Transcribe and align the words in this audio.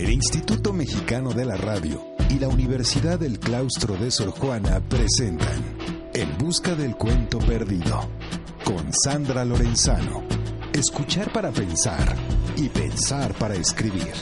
El 0.00 0.12
Instituto 0.12 0.72
Mexicano 0.72 1.34
de 1.34 1.44
la 1.44 1.58
Radio 1.58 2.02
y 2.30 2.38
la 2.38 2.48
Universidad 2.48 3.18
del 3.18 3.38
Claustro 3.38 3.98
de 3.98 4.10
Sor 4.10 4.30
Juana 4.30 4.80
presentan 4.80 5.62
En 6.14 6.38
Busca 6.38 6.74
del 6.74 6.96
Cuento 6.96 7.38
Perdido 7.38 8.08
con 8.64 8.90
Sandra 8.94 9.44
Lorenzano. 9.44 10.22
Escuchar 10.72 11.30
para 11.34 11.52
pensar 11.52 12.16
y 12.56 12.70
pensar 12.70 13.34
para 13.34 13.56
escribir. 13.56 14.14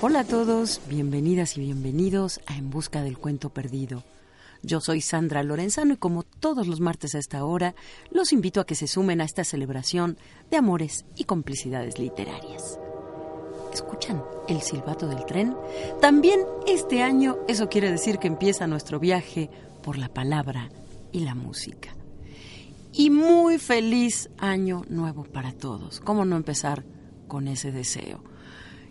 Hola 0.00 0.20
a 0.20 0.24
todos, 0.24 0.80
bienvenidas 0.88 1.56
y 1.56 1.60
bienvenidos 1.60 2.40
a 2.46 2.56
En 2.56 2.68
Busca 2.68 3.02
del 3.02 3.16
Cuento 3.16 3.50
Perdido. 3.50 4.02
Yo 4.62 4.80
soy 4.80 5.00
Sandra 5.00 5.42
Lorenzano 5.42 5.94
y 5.94 5.96
como 5.96 6.22
todos 6.22 6.66
los 6.66 6.80
martes 6.80 7.14
a 7.14 7.18
esta 7.18 7.44
hora, 7.44 7.74
los 8.10 8.32
invito 8.32 8.60
a 8.60 8.66
que 8.66 8.74
se 8.74 8.86
sumen 8.86 9.20
a 9.20 9.24
esta 9.24 9.44
celebración 9.44 10.18
de 10.50 10.58
amores 10.58 11.04
y 11.16 11.24
complicidades 11.24 11.98
literarias. 11.98 12.78
¿Escuchan 13.72 14.22
el 14.48 14.60
silbato 14.60 15.06
del 15.06 15.24
tren? 15.24 15.56
También 16.00 16.40
este 16.66 17.02
año 17.02 17.38
eso 17.48 17.68
quiere 17.68 17.90
decir 17.90 18.18
que 18.18 18.26
empieza 18.26 18.66
nuestro 18.66 18.98
viaje 18.98 19.48
por 19.82 19.96
la 19.96 20.08
palabra 20.08 20.68
y 21.12 21.20
la 21.20 21.34
música. 21.34 21.94
Y 22.92 23.10
muy 23.10 23.58
feliz 23.58 24.28
año 24.38 24.84
nuevo 24.88 25.24
para 25.24 25.52
todos. 25.52 26.00
¿Cómo 26.00 26.24
no 26.24 26.36
empezar 26.36 26.84
con 27.28 27.48
ese 27.48 27.70
deseo? 27.70 28.22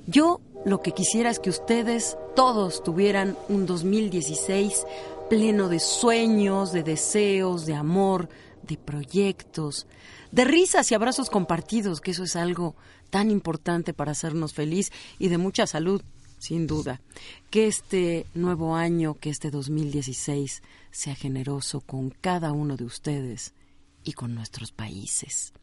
Yo 0.07 0.39
lo 0.65 0.81
que 0.81 0.93
quisiera 0.93 1.29
es 1.29 1.39
que 1.39 1.49
ustedes 1.49 2.17
todos 2.35 2.83
tuvieran 2.83 3.37
un 3.49 3.65
2016 3.65 4.85
pleno 5.29 5.69
de 5.69 5.79
sueños, 5.79 6.73
de 6.73 6.83
deseos, 6.83 7.65
de 7.65 7.75
amor, 7.75 8.29
de 8.63 8.77
proyectos, 8.77 9.87
de 10.31 10.43
risas 10.43 10.91
y 10.91 10.95
abrazos 10.95 11.29
compartidos, 11.29 12.01
que 12.01 12.11
eso 12.11 12.23
es 12.23 12.35
algo 12.35 12.75
tan 13.09 13.31
importante 13.31 13.93
para 13.93 14.11
hacernos 14.11 14.53
feliz 14.53 14.91
y 15.17 15.29
de 15.29 15.37
mucha 15.37 15.67
salud, 15.67 16.01
sin 16.39 16.67
duda. 16.67 17.01
Que 17.49 17.67
este 17.67 18.25
nuevo 18.33 18.75
año, 18.75 19.15
que 19.15 19.29
este 19.29 19.51
2016 19.51 20.63
sea 20.91 21.15
generoso 21.15 21.81
con 21.81 22.09
cada 22.09 22.51
uno 22.51 22.75
de 22.75 22.85
ustedes 22.85 23.53
y 24.03 24.13
con 24.13 24.35
nuestros 24.35 24.71
países. 24.71 25.53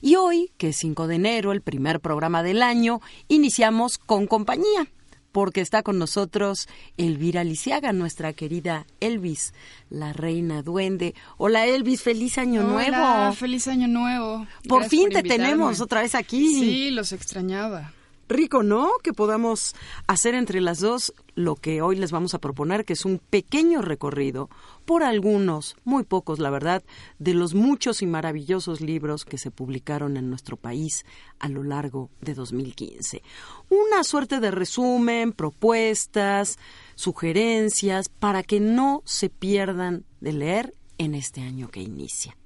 Y 0.00 0.14
hoy, 0.16 0.52
que 0.56 0.68
es 0.68 0.76
5 0.76 1.08
de 1.08 1.16
enero, 1.16 1.52
el 1.52 1.60
primer 1.60 2.00
programa 2.00 2.42
del 2.42 2.62
año, 2.62 3.00
iniciamos 3.28 3.98
con 3.98 4.26
compañía, 4.26 4.88
porque 5.34 5.60
está 5.60 5.82
con 5.82 5.98
nosotros 5.98 6.68
Elvira 6.96 7.42
Lisiaga, 7.42 7.92
nuestra 7.92 8.32
querida 8.34 8.86
Elvis, 9.00 9.52
la 9.90 10.12
reina 10.12 10.62
duende. 10.62 11.16
Hola 11.38 11.66
Elvis, 11.66 12.02
feliz 12.02 12.38
año 12.38 12.60
Hola, 12.60 12.92
nuevo. 13.24 13.32
feliz 13.32 13.66
año 13.66 13.88
nuevo. 13.88 14.46
Por 14.68 14.82
Gracias 14.82 14.90
fin 14.90 15.10
te 15.10 15.24
tenemos 15.24 15.80
otra 15.80 16.02
vez 16.02 16.14
aquí. 16.14 16.54
Sí, 16.60 16.90
los 16.92 17.10
extrañaba. 17.10 17.92
Rico, 18.28 18.62
¿no? 18.62 18.90
Que 19.02 19.12
podamos 19.12 19.74
hacer 20.06 20.34
entre 20.34 20.60
las 20.60 20.80
dos 20.80 21.12
lo 21.34 21.56
que 21.56 21.82
hoy 21.82 21.96
les 21.96 22.12
vamos 22.12 22.34
a 22.34 22.38
proponer, 22.38 22.84
que 22.84 22.94
es 22.94 23.04
un 23.04 23.18
pequeño 23.18 23.82
recorrido 23.82 24.48
por 24.84 25.02
algunos, 25.02 25.76
muy 25.84 26.04
pocos, 26.04 26.38
la 26.38 26.50
verdad, 26.50 26.82
de 27.18 27.34
los 27.34 27.54
muchos 27.54 28.02
y 28.02 28.06
maravillosos 28.06 28.80
libros 28.80 29.24
que 29.24 29.38
se 29.38 29.50
publicaron 29.50 30.16
en 30.16 30.30
nuestro 30.30 30.56
país 30.56 31.04
a 31.38 31.48
lo 31.48 31.62
largo 31.62 32.10
de 32.20 32.34
2015. 32.34 33.22
Una 33.68 34.04
suerte 34.04 34.40
de 34.40 34.50
resumen, 34.50 35.32
propuestas, 35.32 36.58
sugerencias, 36.94 38.08
para 38.08 38.42
que 38.42 38.60
no 38.60 39.02
se 39.04 39.28
pierdan 39.28 40.04
de 40.20 40.32
leer 40.32 40.74
en 40.98 41.14
este 41.14 41.40
año 41.42 41.68
que 41.68 41.80
inicia. 41.80 42.36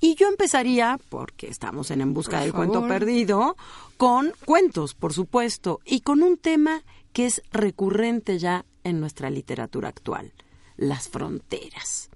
Y 0.00 0.14
yo 0.16 0.28
empezaría, 0.28 0.98
porque 1.08 1.48
estamos 1.48 1.90
en 1.90 2.00
En 2.00 2.14
Busca 2.14 2.38
Por 2.38 2.40
del 2.42 2.52
Cuento. 2.52 2.86
Perdido, 2.86 3.56
con 3.96 4.32
cuentos, 4.44 4.94
por 4.94 5.12
supuesto, 5.12 5.80
y 5.84 6.00
con 6.00 6.22
un 6.22 6.36
tema 6.36 6.82
que 7.12 7.26
es 7.26 7.42
recurrente 7.52 8.38
ya 8.38 8.64
en 8.82 9.00
nuestra 9.00 9.30
literatura 9.30 9.88
actual, 9.88 10.32
las 10.76 11.08
fronteras. 11.08 12.10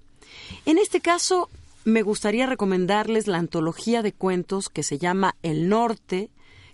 En 0.65 0.77
este 0.77 1.01
caso, 1.01 1.49
me 1.85 2.01
gustaría 2.01 2.45
recomendarles 2.45 3.27
la 3.27 3.37
antología 3.37 4.01
de 4.01 4.13
cuentos 4.13 4.69
que 4.69 4.83
se 4.83 4.97
llama 4.97 5.35
El 5.41 5.69
Norte, 5.69 6.29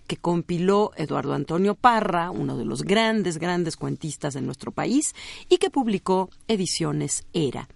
que 0.06 0.16
compiló 0.16 0.92
Eduardo 0.96 1.34
Antonio 1.34 1.74
Parra, 1.74 2.30
uno 2.30 2.56
de 2.56 2.64
los 2.64 2.82
grandes, 2.82 3.38
grandes 3.38 3.76
cuentistas 3.76 4.34
de 4.34 4.42
nuestro 4.42 4.72
país, 4.72 5.14
y 5.48 5.58
que 5.58 5.70
publicó 5.70 6.30
Ediciones 6.48 7.24
Era. 7.32 7.68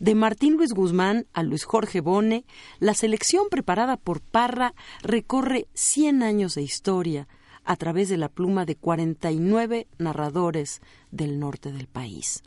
De 0.00 0.14
Martín 0.14 0.54
Luis 0.54 0.72
Guzmán 0.72 1.26
a 1.34 1.42
Luis 1.42 1.64
Jorge 1.64 2.00
Bone, 2.00 2.46
la 2.78 2.94
selección 2.94 3.48
preparada 3.50 3.98
por 3.98 4.22
Parra 4.22 4.72
recorre 5.02 5.66
100 5.74 6.22
años 6.22 6.54
de 6.54 6.62
historia 6.62 7.28
a 7.66 7.76
través 7.76 8.08
de 8.08 8.16
la 8.16 8.30
pluma 8.30 8.64
de 8.64 8.76
49 8.76 9.86
narradores 9.98 10.80
del 11.10 11.38
norte 11.38 11.70
del 11.70 11.86
país. 11.86 12.42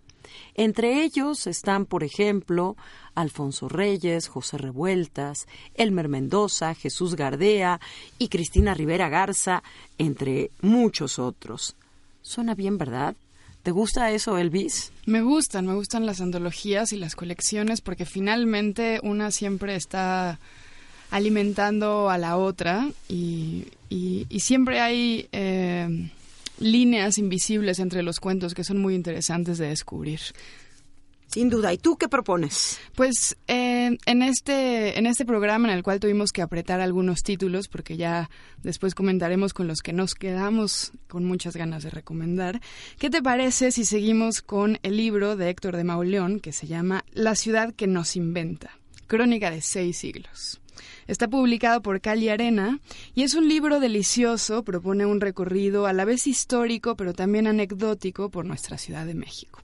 Entre 0.56 1.04
ellos 1.04 1.46
están, 1.46 1.86
por 1.86 2.04
ejemplo, 2.04 2.76
Alfonso 3.14 3.70
Reyes, 3.70 4.30
José 4.30 4.58
Revueltas, 4.58 5.48
Elmer 5.76 6.08
Mendoza, 6.10 6.74
Jesús 6.74 7.16
Gardea 7.16 7.80
y 8.18 8.30
Cristina 8.30 8.74
Rivera 8.74 9.10
Garza, 9.10 9.62
entre 10.00 10.50
muchos 10.62 11.20
otros. 11.20 11.76
Suena 12.24 12.56
bien, 12.56 12.80
¿verdad? 12.80 13.16
¿Te 13.64 13.72
gusta 13.72 14.12
eso, 14.12 14.38
Elvis? 14.38 14.92
Me 15.06 15.22
gustan, 15.22 15.66
me 15.66 15.74
gustan 15.74 16.06
las 16.06 16.20
antologías 16.20 16.92
y 16.92 16.98
las 16.98 17.16
colecciones 17.16 17.80
porque 17.82 18.06
finalmente 18.06 19.00
una 19.04 19.32
siempre 19.32 19.76
está 19.76 20.38
alimentando 21.12 22.10
a 22.10 22.18
la 22.18 22.38
otra 22.38 22.90
y, 23.08 23.66
y- 23.90 24.26
y 24.30 24.40
siempre 24.42 24.82
hay 24.82 25.28
eh, 25.32 26.10
líneas 26.60 27.18
invisibles 27.18 27.80
entre 27.80 28.04
los 28.04 28.20
cuentos 28.20 28.54
que 28.54 28.64
son 28.66 28.80
muy 28.80 28.96
interesantes 28.96 29.58
de 29.60 29.68
descubrir. 29.68 30.20
Sin 31.34 31.50
duda. 31.50 31.74
¿Y 31.74 31.80
tú 31.80 31.98
qué 31.98 32.08
propones? 32.08 32.80
Pues 32.94 33.38
eh, 33.48 33.98
en 34.06 34.22
este 34.22 35.00
en 35.00 35.08
este 35.08 35.26
programa 35.26 35.68
en 35.68 35.74
el 35.74 35.82
cual 35.82 36.00
tuvimos 36.00 36.32
que 36.32 36.44
apretar 36.44 36.80
algunos 36.80 37.24
títulos 37.24 37.70
porque 37.70 37.98
ya 37.98 38.30
después 38.62 38.94
comentaremos 38.94 39.52
con 39.52 39.66
los 39.66 39.80
que 39.80 39.94
nos 39.94 40.14
quedamos 40.14 40.92
con 41.08 41.26
muchas 41.26 41.56
ganas 41.56 41.82
de 41.82 41.90
recomendar. 41.90 42.62
¿Qué 43.00 43.10
te 43.10 43.24
parece 43.24 43.72
si 43.72 43.84
seguimos 43.84 44.44
con 44.44 44.78
el 44.84 44.96
libro 44.96 45.36
de 45.36 45.50
Héctor 45.50 45.76
de 45.76 45.84
Mauleón 45.84 46.40
que 46.40 46.52
se 46.52 46.68
llama 46.68 47.04
La 47.14 47.34
ciudad 47.34 47.74
que 47.74 47.88
nos 47.88 48.16
inventa? 48.16 48.78
Crónica 49.08 49.50
de 49.50 49.62
seis 49.62 49.98
siglos. 49.98 50.62
Está 51.08 51.28
publicado 51.28 51.82
por 51.82 52.00
Cali 52.00 52.30
Arena 52.30 52.80
y 53.16 53.24
es 53.24 53.34
un 53.34 53.50
libro 53.50 53.80
delicioso, 53.80 54.64
propone 54.64 55.08
un 55.08 55.20
recorrido 55.20 55.88
a 55.88 55.94
la 55.94 56.06
vez 56.06 56.28
histórico 56.28 56.96
pero 56.96 57.16
también 57.16 57.48
anecdótico 57.48 58.30
por 58.30 58.46
nuestra 58.46 58.78
Ciudad 58.78 59.08
de 59.08 59.16
México 59.16 59.64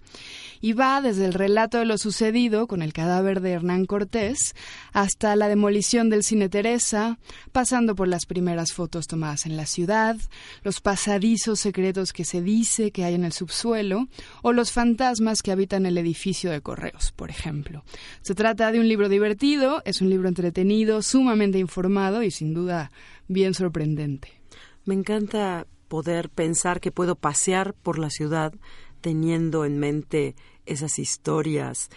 y 0.61 0.73
va 0.73 1.01
desde 1.01 1.25
el 1.25 1.33
relato 1.33 1.77
de 1.77 1.85
lo 1.85 1.97
sucedido 1.97 2.67
con 2.67 2.81
el 2.81 2.93
cadáver 2.93 3.41
de 3.41 3.51
Hernán 3.51 3.85
Cortés 3.85 4.55
hasta 4.93 5.35
la 5.35 5.47
demolición 5.47 6.09
del 6.09 6.23
cine 6.23 6.49
Teresa, 6.49 7.17
pasando 7.51 7.95
por 7.95 8.07
las 8.07 8.25
primeras 8.25 8.73
fotos 8.73 9.07
tomadas 9.07 9.45
en 9.45 9.57
la 9.57 9.65
ciudad, 9.65 10.17
los 10.63 10.81
pasadizos 10.81 11.59
secretos 11.59 12.13
que 12.13 12.25
se 12.25 12.41
dice 12.41 12.91
que 12.91 13.03
hay 13.03 13.15
en 13.15 13.23
el 13.23 13.33
subsuelo 13.33 14.07
o 14.41 14.53
los 14.53 14.71
fantasmas 14.71 15.41
que 15.41 15.51
habitan 15.51 15.85
el 15.85 15.97
edificio 15.97 16.51
de 16.51 16.61
correos, 16.61 17.11
por 17.11 17.29
ejemplo. 17.29 17.83
Se 18.21 18.35
trata 18.35 18.71
de 18.71 18.79
un 18.79 18.87
libro 18.87 19.09
divertido, 19.09 19.81
es 19.85 20.01
un 20.01 20.09
libro 20.09 20.27
entretenido, 20.27 21.01
sumamente 21.01 21.59
informado 21.59 22.23
y 22.23 22.31
sin 22.31 22.53
duda 22.53 22.91
bien 23.27 23.53
sorprendente. 23.53 24.41
Me 24.85 24.95
encanta 24.95 25.67
poder 25.87 26.29
pensar 26.29 26.79
que 26.79 26.91
puedo 26.91 27.15
pasear 27.15 27.73
por 27.73 27.99
la 27.99 28.09
ciudad 28.09 28.53
teniendo 29.01 29.65
en 29.65 29.79
mente 29.79 30.35
esas 30.65 30.99
historias 30.99 31.89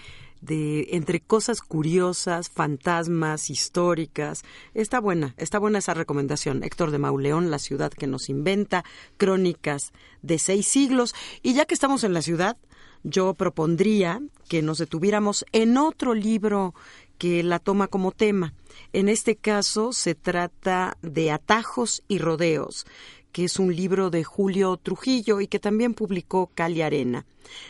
de 0.43 0.89
entre 0.91 1.21
cosas 1.21 1.61
curiosas, 1.61 2.51
fantasmas, 2.51 3.49
históricas. 3.49 4.43
Está 4.75 5.01
buena, 5.01 5.35
está 5.39 5.59
buena 5.59 5.79
esa 5.79 5.95
recomendación. 5.95 6.65
Héctor 6.65 6.91
de 6.91 6.99
Mauleón, 6.99 7.51
La 7.51 7.59
ciudad 7.59 7.93
que 7.93 8.09
nos 8.09 8.29
inventa, 8.29 8.85
crónicas 9.17 9.93
de 10.21 10.39
seis 10.39 10.67
siglos. 10.67 11.15
Y 11.43 11.55
ya 11.55 11.65
que 11.65 11.75
estamos 11.75 12.03
en 12.05 12.13
la 12.13 12.23
ciudad, 12.23 12.57
yo 13.05 13.35
propondría 13.35 14.21
que 14.49 14.63
nos 14.63 14.79
detuviéramos 14.79 15.47
en 15.53 15.79
otro 15.79 16.13
libro 16.13 16.75
que 17.19 17.45
la 17.45 17.61
toma 17.61 17.87
como 17.87 18.11
tema. 18.11 18.53
En 18.93 19.09
este 19.09 19.37
caso 19.37 19.93
se 19.93 20.17
trata 20.17 20.99
de 21.03 21.31
Atajos 21.31 22.03
y 22.09 22.19
Rodeos, 22.19 22.85
que 23.33 23.45
es 23.45 23.59
un 23.59 23.75
libro 23.75 24.11
de 24.11 24.25
Julio 24.25 24.77
Trujillo 24.77 25.41
y 25.41 25.47
que 25.47 25.59
también 25.59 25.95
publicó 25.95 26.51
Cali 26.55 26.83
Arena. 26.83 27.27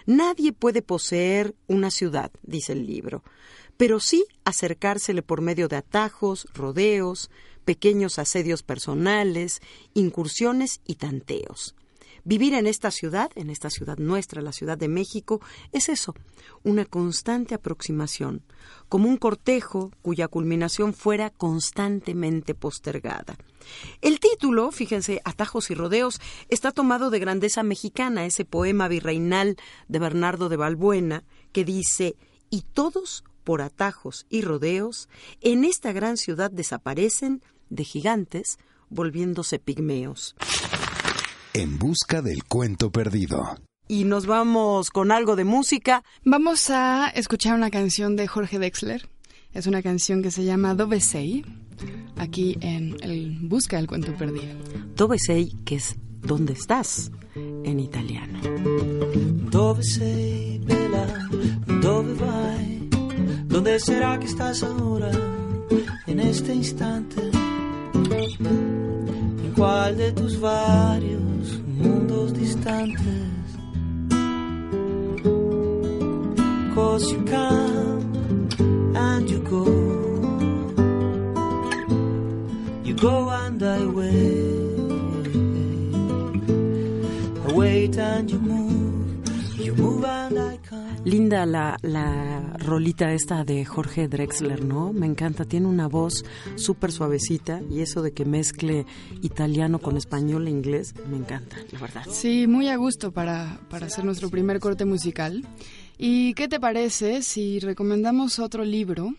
Nadie 0.06 0.52
puede 0.52 0.82
poseer 0.82 1.54
una 1.68 1.90
ciudad, 1.90 2.30
dice 2.42 2.72
el 2.72 2.86
libro, 2.86 3.22
pero 3.76 4.00
sí 4.00 4.24
acercársele 4.44 5.22
por 5.22 5.40
medio 5.40 5.68
de 5.68 5.76
atajos, 5.76 6.46
rodeos, 6.52 7.30
pequeños 7.64 8.18
asedios 8.18 8.62
personales, 8.62 9.60
incursiones 9.94 10.80
y 10.84 10.96
tanteos. 10.96 11.74
Vivir 12.24 12.54
en 12.54 12.68
esta 12.68 12.92
ciudad, 12.92 13.32
en 13.34 13.50
esta 13.50 13.68
ciudad 13.68 13.98
nuestra, 13.98 14.42
la 14.42 14.52
Ciudad 14.52 14.78
de 14.78 14.86
México, 14.86 15.40
es 15.72 15.88
eso, 15.88 16.14
una 16.62 16.84
constante 16.84 17.54
aproximación, 17.54 18.42
como 18.88 19.08
un 19.08 19.16
cortejo 19.16 19.90
cuya 20.02 20.28
culminación 20.28 20.94
fuera 20.94 21.30
constantemente 21.30 22.54
postergada. 22.54 23.36
El 24.02 24.20
título, 24.20 24.70
fíjense, 24.70 25.20
Atajos 25.24 25.70
y 25.72 25.74
Rodeos, 25.74 26.20
está 26.48 26.70
tomado 26.70 27.10
de 27.10 27.18
Grandeza 27.18 27.64
Mexicana, 27.64 28.24
ese 28.24 28.44
poema 28.44 28.86
virreinal 28.86 29.56
de 29.88 29.98
Bernardo 29.98 30.48
de 30.48 30.56
Balbuena, 30.56 31.24
que 31.50 31.64
dice, 31.64 32.14
y 32.50 32.62
todos, 32.72 33.24
por 33.42 33.62
atajos 33.62 34.26
y 34.30 34.42
rodeos, 34.42 35.08
en 35.40 35.64
esta 35.64 35.90
gran 35.92 36.16
ciudad 36.16 36.52
desaparecen 36.52 37.42
de 37.70 37.82
gigantes, 37.82 38.58
volviéndose 38.90 39.58
pigmeos 39.58 40.36
en 41.54 41.78
busca 41.78 42.22
del 42.22 42.44
cuento 42.44 42.90
perdido. 42.90 43.56
Y 43.88 44.04
nos 44.04 44.26
vamos 44.26 44.90
con 44.90 45.12
algo 45.12 45.36
de 45.36 45.44
música. 45.44 46.02
Vamos 46.24 46.70
a 46.70 47.08
escuchar 47.08 47.54
una 47.54 47.70
canción 47.70 48.16
de 48.16 48.26
Jorge 48.26 48.58
Dexler. 48.58 49.08
Es 49.52 49.66
una 49.66 49.82
canción 49.82 50.22
que 50.22 50.30
se 50.30 50.44
llama 50.44 50.74
Dove 50.74 51.00
sei, 51.00 51.44
aquí 52.16 52.56
en 52.60 52.96
el 53.02 53.38
Busca 53.42 53.76
del 53.76 53.86
cuento 53.86 54.14
perdido. 54.16 54.54
Dove 54.96 55.18
sei, 55.18 55.50
que 55.64 55.76
es 55.76 55.96
¿Dónde 56.22 56.52
estás? 56.52 57.10
en 57.34 57.80
italiano. 57.80 58.38
Dove 59.50 59.82
sei, 59.82 60.58
bella? 60.58 61.28
Dove 61.80 62.14
vai? 62.14 62.88
¿Dónde 63.46 63.78
será 63.80 64.18
que 64.18 64.26
estás 64.26 64.62
ahora, 64.62 65.10
en 66.06 66.20
este 66.20 66.54
instante? 66.54 67.30
¿En 69.62 69.68
cuál 69.68 69.96
de 69.96 70.10
tus 70.10 70.40
varios 70.40 71.60
mundos 71.68 72.34
distantes. 72.34 73.28
Cause 76.74 77.12
you 77.12 77.24
come 77.24 78.48
and 78.96 79.30
you 79.30 79.38
go. 79.38 79.64
You 82.82 82.94
go 82.94 83.30
and 83.30 83.62
I 83.62 83.86
wait. 83.86 84.72
I 87.46 87.52
wait 87.54 87.96
and 87.98 88.30
you 88.32 88.40
move. 88.40 88.71
Linda 91.12 91.44
la, 91.44 91.76
la 91.82 92.56
rolita 92.56 93.12
esta 93.12 93.44
de 93.44 93.66
Jorge 93.66 94.08
Drexler, 94.08 94.64
¿no? 94.64 94.94
Me 94.94 95.04
encanta, 95.04 95.44
tiene 95.44 95.66
una 95.66 95.86
voz 95.86 96.24
súper 96.54 96.90
suavecita 96.90 97.60
y 97.70 97.82
eso 97.82 98.00
de 98.00 98.12
que 98.12 98.24
mezcle 98.24 98.86
italiano 99.20 99.78
con 99.78 99.98
español 99.98 100.46
e 100.46 100.50
inglés, 100.50 100.94
me 101.10 101.18
encanta, 101.18 101.58
la 101.70 101.78
verdad. 101.80 102.04
Sí, 102.08 102.46
muy 102.46 102.68
a 102.68 102.76
gusto 102.76 103.12
para, 103.12 103.60
para 103.68 103.88
hacer 103.88 104.06
nuestro 104.06 104.30
primer 104.30 104.58
corte 104.58 104.86
musical. 104.86 105.44
¿Y 105.98 106.32
qué 106.32 106.48
te 106.48 106.58
parece 106.58 107.20
si 107.20 107.60
recomendamos 107.60 108.38
otro 108.38 108.64
libro? 108.64 109.14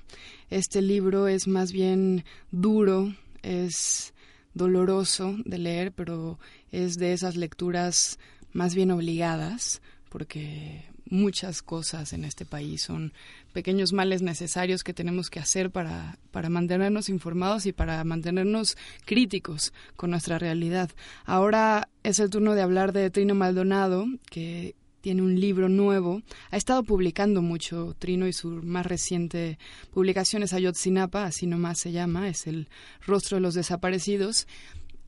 Este 0.50 0.81
libro 0.81 1.28
es 1.28 1.48
más 1.48 1.72
bien 1.72 2.25
duro, 2.50 3.13
es 3.44 4.16
doloroso 4.56 5.36
de 5.46 5.60
leer, 5.60 5.92
pero 5.92 6.39
es 6.72 6.96
de 6.96 7.13
esas 7.13 7.36
lecturas 7.36 8.18
más 8.51 8.74
bien 8.74 8.89
obligadas, 8.89 9.84
porque 10.10 10.92
muchas 11.10 11.62
cosas 11.62 12.14
en 12.14 12.26
este 12.26 12.46
país, 12.46 12.84
son 12.84 13.14
pequeños 13.52 13.94
males 13.94 14.22
necesarios 14.22 14.84
que 14.84 14.94
tenemos 14.94 15.30
que 15.30 15.40
hacer 15.40 15.72
para, 15.72 16.18
para 16.32 16.50
mantenernos 16.50 17.10
informados 17.10 17.66
y 17.66 17.74
para 17.74 18.04
mantenernos 18.04 18.78
críticos 19.06 19.74
con 19.96 20.12
nuestra 20.12 20.40
realidad. 20.40 20.90
Ahora 21.26 21.90
es 22.04 22.20
el 22.20 22.30
turno 22.30 22.56
de 22.56 22.62
hablar 22.62 22.94
de 22.94 23.10
Trino 23.10 23.36
Maldonado, 23.36 24.06
que 24.30 24.76
tiene 25.04 25.22
un 25.22 25.38
libro 25.38 25.68
nuevo. 25.68 26.22
Ha 26.50 26.56
estado 26.56 26.82
publicando 26.84 27.42
mucho 27.42 27.94
Trino 28.00 28.26
y 28.26 28.32
su 28.32 28.48
más 28.64 28.86
reciente 28.86 29.60
publicación 29.92 30.44
es 30.44 30.54
Ayotzinapa, 30.54 31.26
así 31.26 31.46
nomás 31.46 31.80
se 31.80 31.92
llama, 31.92 32.30
es 32.30 32.48
el 32.48 32.70
rostro 33.06 33.36
de 33.36 33.42
los 33.42 33.54
desaparecidos. 33.54 34.48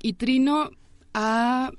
Y 0.02 0.14
Trino 0.14 0.72
ha 1.14 1.72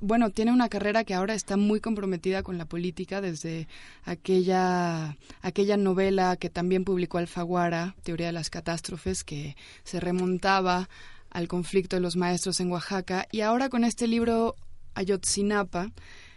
bueno, 0.00 0.30
tiene 0.30 0.52
una 0.52 0.68
carrera 0.68 1.04
que 1.04 1.14
ahora 1.14 1.34
está 1.34 1.56
muy 1.56 1.80
comprometida 1.80 2.42
con 2.42 2.58
la 2.58 2.66
política 2.66 3.20
desde 3.20 3.68
aquella, 4.04 5.16
aquella 5.42 5.76
novela 5.76 6.36
que 6.36 6.50
también 6.50 6.84
publicó 6.84 7.18
Alfaguara, 7.18 7.94
Teoría 8.02 8.26
de 8.26 8.32
las 8.32 8.50
Catástrofes, 8.50 9.24
que 9.24 9.56
se 9.84 10.00
remontaba 10.00 10.88
al 11.30 11.48
conflicto 11.48 11.96
de 11.96 12.02
los 12.02 12.16
maestros 12.16 12.60
en 12.60 12.70
Oaxaca, 12.70 13.26
y 13.30 13.40
ahora 13.40 13.68
con 13.68 13.84
este 13.84 14.06
libro 14.06 14.56
Ayotzinapa, 14.94 15.92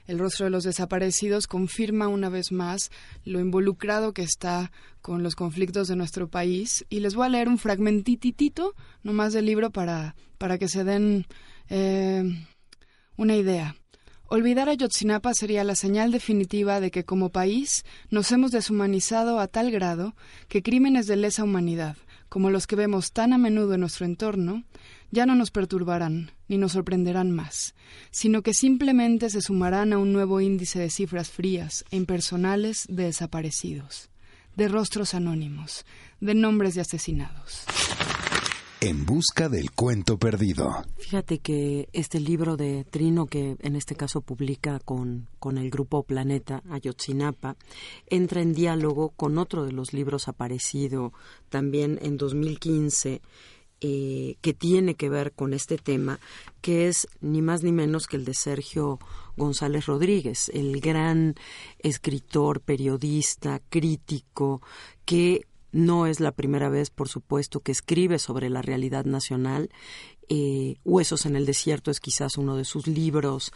el 0.09 0.17
rostro 0.17 0.45
de 0.45 0.49
los 0.49 0.63
desaparecidos 0.63 1.45
confirma 1.45 2.07
una 2.07 2.29
vez 2.29 2.51
más 2.51 2.89
lo 3.25 3.39
involucrado 3.39 4.11
que 4.11 4.23
está 4.23 4.71
con 5.01 5.21
los 5.21 5.35
conflictos 5.35 5.87
de 5.87 5.95
nuestro 5.95 6.27
país. 6.27 6.83
Y 6.89 7.01
les 7.01 7.13
voy 7.13 7.27
a 7.27 7.29
leer 7.29 7.47
un 7.47 7.59
fragmentitito 7.59 8.73
nomás 9.03 9.33
del 9.33 9.45
libro 9.45 9.69
para, 9.69 10.15
para 10.39 10.57
que 10.57 10.67
se 10.67 10.83
den 10.83 11.27
eh, 11.69 12.23
una 13.19 13.35
idea. 13.35 13.75
Olvidar 14.27 14.69
a 14.69 14.73
Yotzinapa 14.73 15.33
sería 15.33 15.65
la 15.65 15.75
señal 15.75 16.11
definitiva 16.11 16.79
de 16.79 16.89
que 16.89 17.03
como 17.03 17.31
país 17.31 17.83
nos 18.09 18.31
hemos 18.31 18.51
deshumanizado 18.51 19.41
a 19.41 19.47
tal 19.47 19.71
grado 19.71 20.15
que 20.47 20.63
crímenes 20.63 21.05
de 21.05 21.17
lesa 21.17 21.43
humanidad, 21.43 21.97
como 22.29 22.49
los 22.49 22.65
que 22.65 22.77
vemos 22.77 23.11
tan 23.11 23.33
a 23.33 23.37
menudo 23.37 23.73
en 23.73 23.81
nuestro 23.81 24.05
entorno, 24.05 24.63
ya 25.11 25.25
no 25.25 25.35
nos 25.35 25.51
perturbarán 25.51 26.31
ni 26.47 26.57
nos 26.57 26.71
sorprenderán 26.71 27.31
más, 27.31 27.75
sino 28.09 28.41
que 28.41 28.53
simplemente 28.53 29.29
se 29.29 29.41
sumarán 29.41 29.91
a 29.91 29.97
un 29.97 30.13
nuevo 30.13 30.39
índice 30.39 30.79
de 30.79 30.89
cifras 30.89 31.29
frías 31.29 31.83
e 31.91 31.97
impersonales 31.97 32.85
de 32.87 33.03
desaparecidos, 33.03 34.09
de 34.55 34.69
rostros 34.69 35.13
anónimos, 35.13 35.85
de 36.21 36.35
nombres 36.35 36.73
de 36.73 36.81
asesinados. 36.81 37.65
En 38.81 39.05
busca 39.05 39.49
del 39.49 39.71
cuento 39.71 40.17
perdido. 40.17 40.85
Fíjate 40.97 41.39
que 41.39 41.89
este 41.91 42.21
libro 42.21 42.55
de 42.55 42.85
Trino, 42.85 43.25
que 43.25 43.57
en 43.59 43.75
este 43.75 43.93
caso 43.95 44.21
publica 44.21 44.79
con, 44.79 45.27
con 45.37 45.57
el 45.57 45.69
grupo 45.69 46.03
Planeta 46.03 46.63
Ayotzinapa, 46.69 47.57
entra 48.07 48.41
en 48.41 48.53
diálogo 48.53 49.09
con 49.09 49.37
otro 49.37 49.65
de 49.65 49.73
los 49.73 49.91
libros 49.91 50.29
aparecido 50.29 51.11
también 51.49 51.99
en 52.01 52.15
2015, 52.15 53.21
eh, 53.81 54.35
que 54.39 54.53
tiene 54.53 54.95
que 54.95 55.09
ver 55.09 55.33
con 55.33 55.53
este 55.53 55.77
tema, 55.77 56.21
que 56.61 56.87
es 56.87 57.05
ni 57.19 57.41
más 57.41 57.63
ni 57.63 57.73
menos 57.73 58.07
que 58.07 58.15
el 58.15 58.23
de 58.23 58.33
Sergio 58.33 58.97
González 59.35 59.87
Rodríguez, 59.87 60.49
el 60.53 60.79
gran 60.79 61.35
escritor, 61.79 62.61
periodista, 62.61 63.61
crítico, 63.69 64.61
que 65.03 65.48
no 65.71 66.07
es 66.07 66.19
la 66.19 66.31
primera 66.31 66.69
vez, 66.69 66.89
por 66.89 67.09
supuesto, 67.09 67.59
que 67.61 67.71
escribe 67.71 68.19
sobre 68.19 68.49
la 68.49 68.61
realidad 68.61 69.05
nacional. 69.05 69.69
Eh, 70.31 70.77
Huesos 70.85 71.25
en 71.25 71.35
el 71.35 71.45
desierto 71.45 71.89
es 71.89 71.99
quizás 71.99 72.37
uno 72.37 72.55
de 72.55 72.63
sus 72.63 72.85
libros 72.85 73.51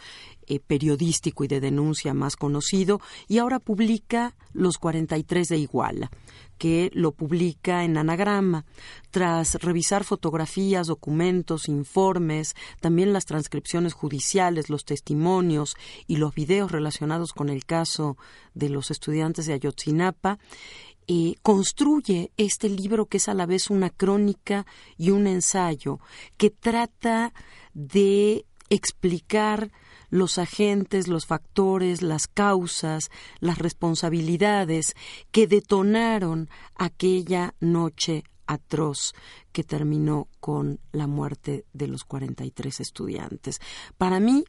eh, 0.46 0.58
periodístico 0.58 1.44
y 1.44 1.48
de 1.48 1.60
denuncia 1.60 2.14
más 2.14 2.36
conocido, 2.36 3.00
y 3.28 3.38
ahora 3.38 3.60
publica 3.60 4.34
Los 4.52 4.78
43 4.78 5.48
de 5.48 5.58
Iguala, 5.58 6.10
que 6.58 6.90
lo 6.92 7.12
publica 7.12 7.84
en 7.84 7.96
anagrama. 7.96 8.64
Tras 9.10 9.54
revisar 9.56 10.02
fotografías, 10.04 10.88
documentos, 10.88 11.68
informes, 11.68 12.54
también 12.80 13.12
las 13.12 13.24
transcripciones 13.24 13.92
judiciales, 13.92 14.68
los 14.68 14.84
testimonios 14.84 15.76
y 16.08 16.16
los 16.16 16.34
videos 16.34 16.72
relacionados 16.72 17.32
con 17.32 17.48
el 17.48 17.64
caso 17.64 18.16
de 18.54 18.68
los 18.68 18.90
estudiantes 18.90 19.46
de 19.46 19.54
Ayotzinapa, 19.54 20.38
construye 21.42 22.30
este 22.36 22.68
libro 22.68 23.06
que 23.06 23.18
es 23.18 23.28
a 23.28 23.34
la 23.34 23.46
vez 23.46 23.70
una 23.70 23.90
crónica 23.90 24.66
y 24.96 25.10
un 25.10 25.26
ensayo 25.26 26.00
que 26.36 26.50
trata 26.50 27.32
de 27.74 28.46
explicar 28.70 29.70
los 30.10 30.38
agentes, 30.38 31.08
los 31.08 31.26
factores, 31.26 32.00
las 32.00 32.28
causas, 32.28 33.10
las 33.40 33.58
responsabilidades 33.58 34.94
que 35.32 35.46
detonaron 35.46 36.48
aquella 36.76 37.54
noche 37.60 38.22
atroz 38.46 39.14
que 39.52 39.64
terminó 39.64 40.28
con 40.40 40.78
la 40.92 41.06
muerte 41.06 41.64
de 41.72 41.88
los 41.88 42.04
43 42.04 42.80
estudiantes. 42.80 43.60
Para 43.96 44.20
mí, 44.20 44.44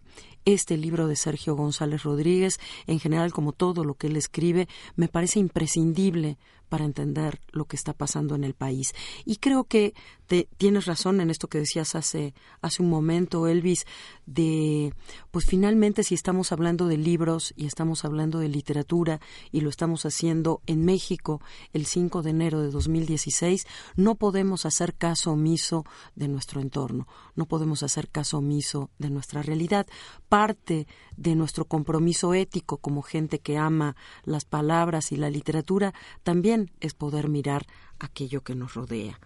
este 0.46 0.78
libro 0.78 1.08
de 1.08 1.16
Sergio 1.16 1.56
González 1.56 2.04
Rodríguez, 2.04 2.60
en 2.88 3.00
general 3.00 3.34
como 3.34 3.52
todo 3.52 3.84
lo 3.84 3.96
que 3.96 4.08
él 4.08 4.16
escribe, 4.16 4.68
me 4.96 5.08
parece 5.08 5.40
imprescindible 5.40 6.38
para 6.70 6.86
entender 6.86 7.40
lo 7.52 7.66
que 7.66 7.76
está 7.76 7.94
pasando 7.94 8.36
en 8.36 8.44
el 8.44 8.54
país. 8.54 8.94
Y 9.26 9.38
creo 9.38 9.66
que 9.66 9.94
te, 10.28 10.48
tienes 10.58 10.86
razón 10.86 11.22
en 11.22 11.30
esto 11.30 11.48
que 11.48 11.60
decías 11.60 11.96
hace, 11.96 12.34
hace 12.62 12.82
un 12.82 12.90
momento, 12.90 13.48
Elvis, 13.48 13.86
de, 14.26 14.94
pues 15.32 15.46
finalmente 15.46 16.04
si 16.04 16.16
estamos 16.16 16.52
hablando 16.52 16.88
de 16.88 16.98
libros 16.98 17.54
y 17.56 17.66
estamos 17.66 18.06
hablando 18.06 18.40
de 18.40 18.50
literatura 18.50 19.20
y 19.52 19.62
lo 19.62 19.70
estamos 19.70 20.06
haciendo 20.06 20.62
en 20.66 20.84
México 20.84 21.42
el 21.74 21.86
5 21.86 22.22
de 22.22 22.30
enero 22.32 22.62
de 22.62 22.72
2016, 22.72 23.68
no 23.96 24.16
podemos 24.16 24.66
hacer 24.66 24.96
caso 24.96 25.32
omiso 25.32 25.86
de 26.16 26.28
nuestro 26.28 26.62
entorno, 26.62 27.08
no 27.36 27.46
podemos 27.46 27.84
hacer 27.84 28.10
caso 28.10 28.40
omiso 28.40 28.90
de 28.98 29.10
nuestra 29.10 29.42
realidad. 29.42 29.88
Parte 30.30 30.88
de 31.18 31.36
nuestro 31.36 31.66
compromiso 31.66 32.34
ético 32.34 32.78
como 32.78 33.02
gente 33.02 33.40
que 33.40 33.58
ama 33.58 33.96
las 34.24 34.46
palabras 34.46 35.12
y 35.12 35.18
la 35.18 35.30
literatura 35.30 35.94
también 36.24 36.55
es 36.80 36.94
poder 36.94 37.30
mirar 37.30 37.66
aquello 38.00 38.42
que 38.42 38.56
nos 38.56 38.74
rodea. 38.74 39.20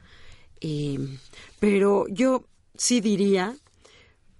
Eh, 0.61 0.99
pero 1.59 2.05
yo 2.09 2.45
sí 2.75 3.01
diría 3.01 3.55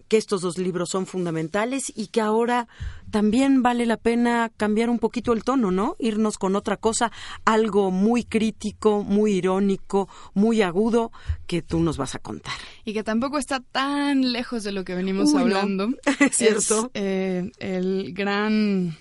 que 0.10 0.18
estos 0.18 0.42
dos 0.42 0.58
libros 0.58 0.90
son 0.90 1.06
fundamentales 1.06 1.94
y 1.96 2.08
que 2.08 2.20
ahora 2.20 2.68
también 3.12 3.62
vale 3.62 3.86
la 3.86 3.96
pena 3.96 4.52
cambiar 4.58 4.90
un 4.90 5.00
poquito 5.00 5.34
el 5.34 5.44
tono, 5.44 5.72
¿no? 5.72 5.96
Irnos 6.00 6.38
con 6.38 6.56
otra 6.56 6.78
cosa, 6.78 7.12
algo 7.46 7.92
muy 7.92 8.24
crítico, 8.24 9.04
muy 9.04 9.34
irónico, 9.34 10.10
muy 10.34 10.62
agudo 10.64 11.12
que 11.48 11.62
tú 11.62 11.80
nos 11.80 11.98
vas 11.98 12.16
a 12.16 12.20
contar. 12.20 12.56
Y 12.86 12.94
que 12.94 13.04
tampoco 13.04 13.38
está 13.38 13.60
tan 13.60 14.34
lejos 14.34 14.64
de 14.64 14.72
lo 14.72 14.84
que 14.84 14.96
venimos 14.96 15.34
hablando. 15.36 15.90
Es 16.20 16.36
cierto. 16.36 16.90
Eh, 16.96 17.52
el 17.60 18.14
gran 18.14 18.98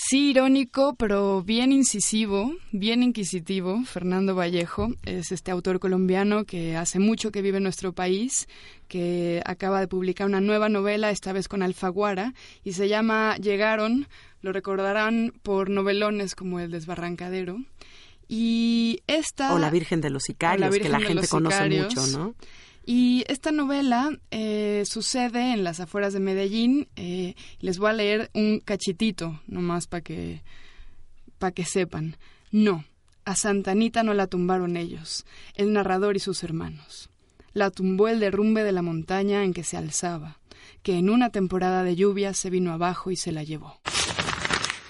Sí, 0.00 0.30
irónico, 0.30 0.94
pero 0.94 1.42
bien 1.42 1.72
incisivo, 1.72 2.54
bien 2.70 3.02
inquisitivo. 3.02 3.82
Fernando 3.84 4.36
Vallejo 4.36 4.94
es 5.04 5.32
este 5.32 5.50
autor 5.50 5.80
colombiano 5.80 6.44
que 6.44 6.76
hace 6.76 7.00
mucho 7.00 7.32
que 7.32 7.42
vive 7.42 7.56
en 7.56 7.64
nuestro 7.64 7.92
país, 7.92 8.46
que 8.86 9.42
acaba 9.44 9.80
de 9.80 9.88
publicar 9.88 10.28
una 10.28 10.40
nueva 10.40 10.68
novela, 10.68 11.10
esta 11.10 11.32
vez 11.32 11.48
con 11.48 11.64
Alfaguara, 11.64 12.32
y 12.62 12.74
se 12.74 12.88
llama 12.88 13.34
Llegaron. 13.38 14.06
Lo 14.40 14.52
recordarán 14.52 15.32
por 15.42 15.68
novelones 15.68 16.36
como 16.36 16.60
El 16.60 16.70
Desbarrancadero. 16.70 17.58
Y 18.28 19.00
esta... 19.08 19.52
O 19.52 19.58
La 19.58 19.70
Virgen 19.70 20.00
de 20.00 20.10
los 20.10 20.22
Sicarios, 20.22 20.78
que 20.78 20.88
la 20.88 21.00
gente 21.00 21.26
conoce 21.26 21.68
mucho, 21.70 22.06
¿no? 22.06 22.36
Y 22.90 23.22
esta 23.28 23.52
novela 23.52 24.18
eh, 24.30 24.82
sucede 24.86 25.52
en 25.52 25.62
las 25.62 25.78
afueras 25.78 26.14
de 26.14 26.20
Medellín. 26.20 26.88
Eh, 26.96 27.34
les 27.60 27.78
voy 27.78 27.90
a 27.90 27.92
leer 27.92 28.30
un 28.32 28.60
cachitito, 28.60 29.42
nomás 29.46 29.86
para 29.86 30.00
que, 30.00 30.42
pa 31.38 31.50
que 31.50 31.66
sepan. 31.66 32.16
No, 32.50 32.86
a 33.26 33.36
Santanita 33.36 34.02
no 34.04 34.14
la 34.14 34.26
tumbaron 34.26 34.78
ellos, 34.78 35.26
el 35.54 35.74
narrador 35.74 36.16
y 36.16 36.20
sus 36.20 36.42
hermanos. 36.42 37.10
La 37.52 37.70
tumbó 37.70 38.08
el 38.08 38.20
derrumbe 38.20 38.64
de 38.64 38.72
la 38.72 38.80
montaña 38.80 39.44
en 39.44 39.52
que 39.52 39.64
se 39.64 39.76
alzaba, 39.76 40.38
que 40.82 40.96
en 40.96 41.10
una 41.10 41.28
temporada 41.28 41.84
de 41.84 41.94
lluvia 41.94 42.32
se 42.32 42.48
vino 42.48 42.72
abajo 42.72 43.10
y 43.10 43.16
se 43.16 43.32
la 43.32 43.42
llevó. 43.42 43.78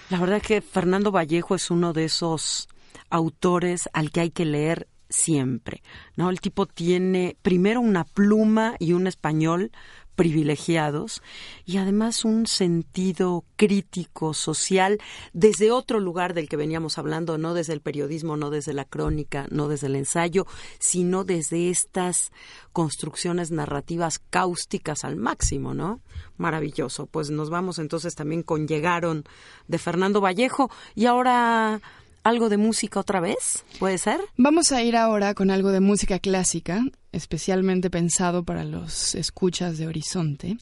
La 0.09 0.21
verdad 0.21 0.41
que 0.41 0.61
Fernando 0.61 1.11
Vallejo 1.11 1.57
es 1.57 1.69
uno 1.69 1.93
de 1.93 2.05
esos 2.05 2.69
autores 3.11 3.89
al 3.93 4.13
que 4.13 4.21
hay 4.21 4.31
que 4.31 4.45
leer 4.45 4.87
siempre, 5.09 5.83
¿no? 6.17 6.31
El 6.31 6.41
tipo 6.41 6.67
tiene 6.67 7.37
primero 7.43 7.81
una 7.81 8.05
pluma 8.05 8.77
y 8.79 8.93
un 8.93 9.07
español 9.07 9.71
privilegiados 10.19 11.23
y 11.65 11.77
además 11.77 12.25
un 12.25 12.49
sentido 12.49 13.45
crítico 13.55 14.35
social 14.35 14.99
desde 15.33 15.71
otro 15.71 16.01
lugar 16.01 16.35
del 16.35 16.49
que 16.49 16.57
veníamos 16.57 16.99
hablando, 16.99 17.39
no 17.39 17.55
desde 17.55 17.73
el 17.73 17.81
periodismo, 17.81 18.37
no 18.37 18.51
desde 18.51 18.73
la 18.73 18.85
crónica, 18.85 19.47
no 19.53 19.69
desde 19.69 19.87
el 19.87 19.95
ensayo, 19.95 20.45
sino 20.81 21.23
desde 21.23 21.71
estas 21.71 22.33
construcciones 22.73 23.53
narrativas 23.53 24.19
cáusticas 24.19 25.05
al 25.05 25.15
máximo, 25.15 25.73
¿no? 25.73 26.01
Maravilloso. 26.37 27.07
Pues 27.07 27.31
nos 27.31 27.49
vamos 27.49 27.79
entonces 27.79 28.17
también 28.17 28.43
con 28.43 28.67
Llegaron 28.67 29.23
de 29.69 29.79
Fernando 29.79 30.21
Vallejo 30.21 30.69
y 30.97 31.07
ahora 31.07 31.81
algo 32.29 32.49
de 32.49 32.59
música 32.59 33.01
otra 33.01 33.21
vez? 33.21 33.65
¿Puede 33.79 33.99
ser? 33.99 34.21
Vamos 34.37 34.73
a 34.73 34.83
ir 34.83 34.97
ahora 34.97 35.35
con 35.35 35.51
algo 35.51 35.71
de 35.71 35.81
música 35.81 36.19
clásica, 36.19 36.85
especialmente 37.11 37.91
pensado 37.91 38.45
para 38.45 38.65
los 38.65 39.15
escuchas 39.15 39.79
de 39.79 39.87
Horizonte. 39.87 40.59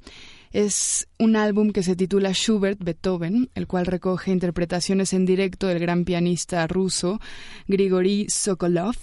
Es 0.53 1.09
un 1.19 1.35
álbum 1.35 1.73
que 1.73 1.83
se 1.83 1.97
titula 1.97 2.33
Schubert 2.33 2.83
Beethoven, 2.83 3.51
el 3.55 3.67
cual 3.67 3.87
recoge 3.87 4.31
interpretaciones 4.31 5.13
en 5.13 5.27
directo 5.27 5.67
del 5.67 5.81
gran 5.81 6.05
pianista 6.05 6.67
ruso 6.67 7.21
Grigory 7.67 8.27
Sokolov. 8.31 8.97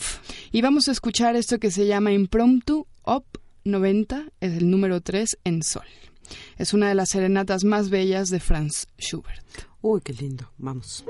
Y 0.51 0.61
vamos 0.61 0.87
a 0.87 0.93
escuchar 0.93 1.35
esto 1.35 1.59
que 1.59 1.69
se 1.69 1.85
llama 1.85 2.13
Impromptu 2.13 2.87
Op 3.03 3.25
90, 3.65 4.25
es 4.39 4.53
el 4.53 4.71
número 4.71 5.01
3 5.01 5.37
en 5.43 5.63
sol. 5.63 5.85
Es 6.57 6.73
una 6.73 6.87
de 6.87 6.95
las 6.95 7.09
serenatas 7.09 7.65
más 7.65 7.89
bellas 7.89 8.29
de 8.29 8.39
Franz 8.39 8.87
Schubert. 8.97 9.45
Uy, 9.81 9.99
qué 10.01 10.13
lindo. 10.13 10.49
Vamos. 10.57 11.03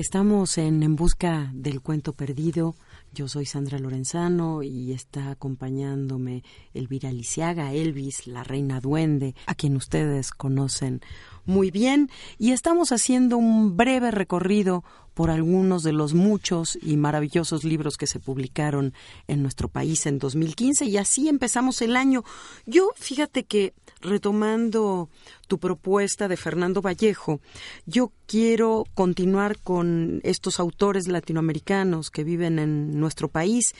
Estamos 0.00 0.56
en 0.56 0.82
En 0.82 0.96
Busca 0.96 1.50
del 1.52 1.82
Cuento 1.82 2.14
Perdido. 2.14 2.74
Yo 3.12 3.28
soy 3.28 3.44
Sandra 3.44 3.78
Lorenzano 3.78 4.62
y 4.62 4.92
está 4.92 5.30
acompañándome 5.30 6.42
Elvira 6.72 7.12
Lisiaga, 7.12 7.74
Elvis, 7.74 8.26
la 8.26 8.42
reina 8.42 8.80
duende, 8.80 9.34
a 9.44 9.54
quien 9.54 9.76
ustedes 9.76 10.30
conocen 10.30 11.02
muy 11.44 11.70
bien. 11.70 12.08
Y 12.38 12.52
estamos 12.52 12.92
haciendo 12.92 13.36
un 13.36 13.76
breve 13.76 14.10
recorrido 14.10 14.84
por 15.12 15.28
algunos 15.28 15.82
de 15.82 15.92
los 15.92 16.14
muchos 16.14 16.78
y 16.80 16.96
maravillosos 16.96 17.62
libros 17.62 17.98
que 17.98 18.06
se 18.06 18.20
publicaron 18.20 18.94
en 19.26 19.42
nuestro 19.42 19.68
país 19.68 20.06
en 20.06 20.18
2015 20.18 20.86
y 20.86 20.96
así 20.96 21.28
empezamos 21.28 21.82
el 21.82 21.96
año. 21.96 22.24
Yo, 22.64 22.88
fíjate 22.96 23.44
que 23.44 23.74
retomando 24.00 25.10
tu 25.46 25.58
propuesta 25.58 26.26
de 26.26 26.38
Fernando 26.38 26.80
Vallejo, 26.80 27.40
yo 27.84 28.12
quiero 28.30 28.84
continuar 28.94 29.58
con 29.58 30.20
estos 30.22 30.60
autores 30.60 31.08
latinoamericanos 31.08 32.12
que 32.12 32.22
viven 32.22 32.60
en 32.60 33.00
nuestro 33.00 33.26
país 33.26 33.74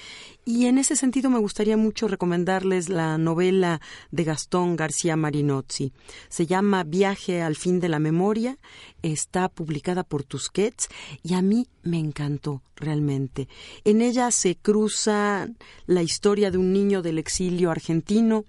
y 0.45 0.67
en 0.67 0.77
ese 0.77 0.97
sentido 0.97 1.31
me 1.31 1.39
gustaría 1.39 1.77
mucho 1.77 2.09
recomendarles 2.09 2.89
la 2.89 3.17
novela 3.17 3.81
de 4.11 4.25
Gastón 4.25 4.75
García 4.75 5.15
Marinozzi. 5.15 5.93
Se 6.29 6.47
llama 6.47 6.83
Viaje 6.83 7.43
al 7.43 7.55
fin 7.55 7.79
de 7.79 7.91
la 7.91 8.01
memoria, 8.01 8.59
está 9.03 9.49
publicada 9.49 10.03
por 10.03 10.25
Tusquets 10.25 10.89
y 11.23 11.35
a 11.35 11.43
mí 11.43 11.69
me 11.85 12.01
encantó 12.01 12.61
realmente. 12.75 13.47
En 13.85 14.03
ella 14.03 14.33
se 14.33 14.57
cruza 14.57 15.49
la 15.87 16.03
historia 16.03 16.51
de 16.51 16.59
un 16.59 16.73
niño 16.73 17.03
del 17.03 17.19
exilio 17.19 17.71
argentino 17.71 18.45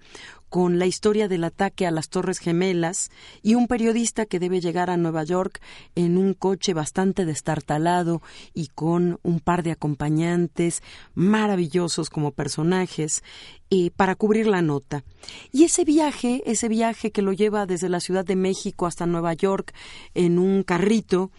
con 0.52 0.78
la 0.78 0.84
historia 0.84 1.28
del 1.28 1.44
ataque 1.44 1.86
a 1.86 1.90
las 1.90 2.10
Torres 2.10 2.38
Gemelas 2.38 3.10
y 3.42 3.54
un 3.54 3.68
periodista 3.68 4.26
que 4.26 4.38
debe 4.38 4.60
llegar 4.60 4.90
a 4.90 4.98
Nueva 4.98 5.24
York 5.24 5.62
en 5.94 6.18
un 6.18 6.34
coche 6.34 6.74
bastante 6.74 7.24
destartalado 7.24 8.20
y 8.52 8.66
con 8.66 9.18
un 9.22 9.40
par 9.40 9.62
de 9.62 9.70
acompañantes 9.70 10.82
maravillosos 11.14 12.10
como 12.10 12.32
personajes 12.32 13.24
eh, 13.70 13.92
para 13.96 14.14
cubrir 14.14 14.46
la 14.46 14.60
nota. 14.60 15.04
Y 15.52 15.64
ese 15.64 15.86
viaje, 15.86 16.42
ese 16.44 16.68
viaje 16.68 17.12
que 17.12 17.22
lo 17.22 17.32
lleva 17.32 17.64
desde 17.64 17.88
la 17.88 18.00
Ciudad 18.00 18.26
de 18.26 18.36
México 18.36 18.84
hasta 18.84 19.06
Nueva 19.06 19.32
York 19.32 19.72
en 20.12 20.38
un 20.38 20.64
carrito, 20.64 21.30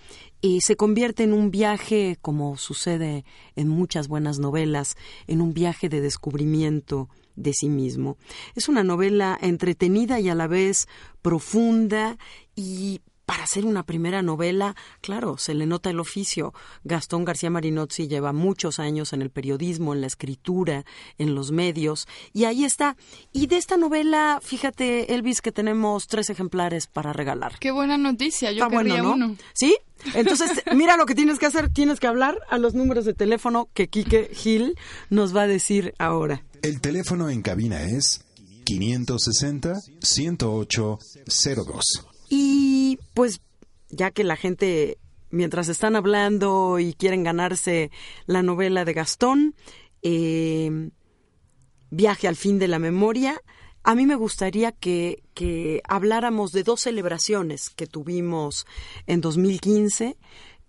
y 0.41 0.59
se 0.61 0.75
convierte 0.75 1.23
en 1.23 1.33
un 1.33 1.51
viaje, 1.51 2.17
como 2.19 2.57
sucede 2.57 3.23
en 3.55 3.69
muchas 3.69 4.07
buenas 4.07 4.39
novelas, 4.39 4.97
en 5.27 5.39
un 5.39 5.53
viaje 5.53 5.87
de 5.87 6.01
descubrimiento 6.01 7.09
de 7.35 7.53
sí 7.53 7.69
mismo. 7.69 8.17
Es 8.55 8.69
una 8.69 8.83
novela 8.83 9.37
entretenida 9.41 10.19
y 10.19 10.29
a 10.29 10.35
la 10.35 10.47
vez 10.47 10.87
profunda 11.21 12.17
y 12.55 13.01
para 13.25 13.43
hacer 13.43 13.65
una 13.65 13.83
primera 13.83 14.21
novela, 14.21 14.75
claro, 15.01 15.37
se 15.37 15.53
le 15.53 15.65
nota 15.65 15.89
el 15.89 15.99
oficio. 15.99 16.53
Gastón 16.83 17.25
García 17.25 17.49
Marinozzi 17.49 18.07
lleva 18.07 18.33
muchos 18.33 18.79
años 18.79 19.13
en 19.13 19.21
el 19.21 19.29
periodismo, 19.29 19.93
en 19.93 20.01
la 20.01 20.07
escritura, 20.07 20.85
en 21.17 21.35
los 21.35 21.51
medios, 21.51 22.07
y 22.33 22.45
ahí 22.45 22.65
está. 22.65 22.97
Y 23.31 23.47
de 23.47 23.57
esta 23.57 23.77
novela, 23.77 24.39
fíjate, 24.41 25.13
Elvis, 25.13 25.41
que 25.41 25.51
tenemos 25.51 26.07
tres 26.07 26.29
ejemplares 26.29 26.87
para 26.87 27.13
regalar. 27.13 27.57
Qué 27.59 27.71
buena 27.71 27.97
noticia, 27.97 28.51
yo 28.51 28.63
Está 28.63 28.67
bueno, 28.67 28.97
¿no? 28.97 29.13
uno. 29.13 29.35
¿Sí? 29.53 29.77
Entonces, 30.13 30.63
mira 30.75 30.97
lo 30.97 31.05
que 31.05 31.15
tienes 31.15 31.39
que 31.39 31.45
hacer, 31.45 31.69
tienes 31.69 31.99
que 31.99 32.07
hablar 32.07 32.39
a 32.49 32.57
los 32.57 32.73
números 32.73 33.05
de 33.05 33.13
teléfono 33.13 33.69
que 33.73 33.87
Quique 33.87 34.29
Gil 34.33 34.75
nos 35.09 35.35
va 35.35 35.43
a 35.43 35.47
decir 35.47 35.93
ahora. 35.97 36.43
El 36.61 36.81
teléfono 36.81 37.29
en 37.29 37.41
cabina 37.41 37.83
es 37.83 38.25
560 38.65 39.79
108 40.01 40.99
02. 41.65 41.83
Y 42.29 42.99
pues 43.13 43.41
ya 43.89 44.11
que 44.11 44.23
la 44.23 44.35
gente, 44.35 44.97
mientras 45.29 45.67
están 45.67 45.95
hablando 45.95 46.79
y 46.79 46.93
quieren 46.93 47.23
ganarse 47.23 47.91
la 48.25 48.41
novela 48.43 48.85
de 48.85 48.93
Gastón, 48.93 49.55
eh, 50.01 50.89
Viaje 51.95 52.27
al 52.27 52.35
fin 52.35 52.57
de 52.57 52.67
la 52.67 52.79
memoria, 52.79 53.39
a 53.83 53.93
mí 53.93 54.07
me 54.07 54.15
gustaría 54.15 54.71
que, 54.71 55.21
que 55.35 55.83
habláramos 55.87 56.51
de 56.51 56.63
dos 56.63 56.81
celebraciones 56.81 57.69
que 57.69 57.85
tuvimos 57.85 58.65
en 59.05 59.21
2015 59.21 60.17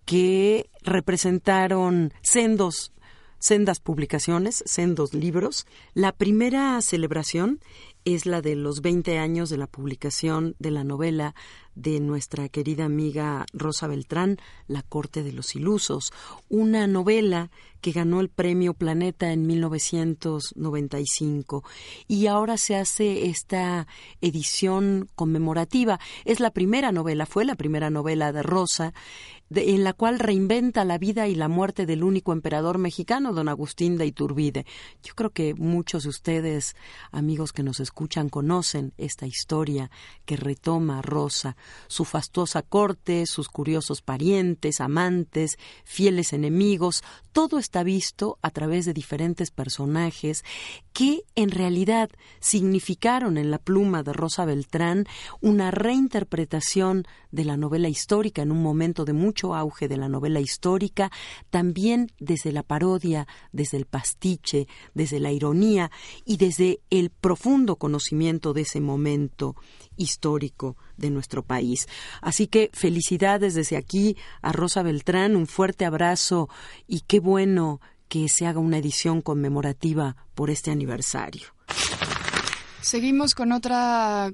que 0.04 0.68
representaron 0.82 2.12
sendos 2.22 2.92
sendas 3.38 3.78
publicaciones, 3.78 4.64
sendos 4.66 5.12
libros. 5.12 5.66
La 5.92 6.12
primera 6.12 6.80
celebración 6.80 7.60
es 8.06 8.24
la 8.24 8.40
de 8.40 8.54
los 8.56 8.80
20 8.80 9.18
años 9.18 9.50
de 9.50 9.58
la 9.58 9.66
publicación 9.66 10.56
de 10.58 10.70
la 10.70 10.82
novela 10.82 11.34
de 11.74 12.00
nuestra 12.00 12.48
querida 12.48 12.84
amiga 12.84 13.46
Rosa 13.52 13.86
Beltrán, 13.86 14.38
La 14.66 14.82
Corte 14.82 15.22
de 15.22 15.32
los 15.32 15.54
Ilusos, 15.56 16.12
una 16.48 16.86
novela 16.86 17.50
que 17.80 17.92
ganó 17.92 18.20
el 18.20 18.28
premio 18.30 18.74
Planeta 18.74 19.32
en 19.32 19.46
1995 19.46 21.64
y 22.08 22.26
ahora 22.28 22.56
se 22.56 22.76
hace 22.76 23.26
esta 23.26 23.86
edición 24.22 25.10
conmemorativa. 25.14 26.00
Es 26.24 26.40
la 26.40 26.50
primera 26.50 26.92
novela, 26.92 27.26
fue 27.26 27.44
la 27.44 27.56
primera 27.56 27.90
novela 27.90 28.32
de 28.32 28.42
Rosa 28.42 28.94
en 29.50 29.84
la 29.84 29.92
cual 29.92 30.18
reinventa 30.18 30.84
la 30.84 30.98
vida 30.98 31.28
y 31.28 31.34
la 31.34 31.48
muerte 31.48 31.86
del 31.86 32.02
único 32.02 32.32
emperador 32.32 32.78
mexicano, 32.78 33.32
don 33.32 33.48
Agustín 33.48 33.98
de 33.98 34.06
Iturbide. 34.06 34.66
Yo 35.02 35.14
creo 35.14 35.30
que 35.30 35.54
muchos 35.54 36.04
de 36.04 36.08
ustedes, 36.08 36.74
amigos 37.12 37.52
que 37.52 37.62
nos 37.62 37.80
escuchan, 37.80 38.28
conocen 38.28 38.92
esta 38.96 39.26
historia 39.26 39.90
que 40.24 40.36
retoma 40.36 41.02
Rosa, 41.02 41.56
su 41.88 42.04
fastuosa 42.04 42.62
corte, 42.62 43.26
sus 43.26 43.48
curiosos 43.48 44.02
parientes, 44.02 44.80
amantes, 44.80 45.58
fieles 45.84 46.32
enemigos, 46.32 47.02
todo 47.32 47.58
está 47.58 47.82
visto 47.82 48.38
a 48.42 48.50
través 48.50 48.84
de 48.84 48.92
diferentes 48.92 49.50
personajes 49.50 50.44
que 50.92 51.22
en 51.34 51.50
realidad 51.50 52.10
significaron 52.40 53.36
en 53.36 53.50
la 53.50 53.58
pluma 53.58 54.02
de 54.02 54.12
Rosa 54.12 54.44
Beltrán 54.44 55.06
una 55.40 55.70
reinterpretación 55.70 57.06
de 57.32 57.44
la 57.44 57.56
novela 57.56 57.88
histórica 57.88 58.42
en 58.42 58.52
un 58.52 58.62
momento 58.62 59.04
de 59.04 59.12
mucho 59.12 59.54
auge 59.54 59.88
de 59.88 59.96
la 59.96 60.08
novela 60.08 60.40
histórica, 60.40 61.10
también 61.50 62.12
desde 62.20 62.52
la 62.52 62.62
parodia, 62.62 63.26
desde 63.52 63.76
el 63.76 63.86
pastiche, 63.86 64.68
desde 64.94 65.18
la 65.18 65.32
ironía 65.32 65.90
y 66.24 66.36
desde 66.36 66.80
el 66.90 67.10
profundo 67.10 67.76
conocimiento 67.76 68.52
de 68.52 68.62
ese 68.62 68.80
momento 68.80 69.56
histórico 69.96 70.76
de 70.96 71.10
nuestro 71.10 71.42
país. 71.42 71.88
Así 72.20 72.46
que 72.46 72.70
felicidades 72.72 73.54
desde 73.54 73.76
aquí 73.76 74.16
a 74.42 74.52
Rosa 74.52 74.82
Beltrán, 74.82 75.36
un 75.36 75.46
fuerte 75.46 75.84
abrazo 75.84 76.48
y 76.86 77.00
qué 77.00 77.20
bueno 77.20 77.80
que 78.08 78.28
se 78.28 78.46
haga 78.46 78.60
una 78.60 78.78
edición 78.78 79.22
conmemorativa 79.22 80.16
por 80.34 80.50
este 80.50 80.70
aniversario. 80.70 81.48
Seguimos 82.80 83.34
con 83.34 83.52
otra 83.52 84.32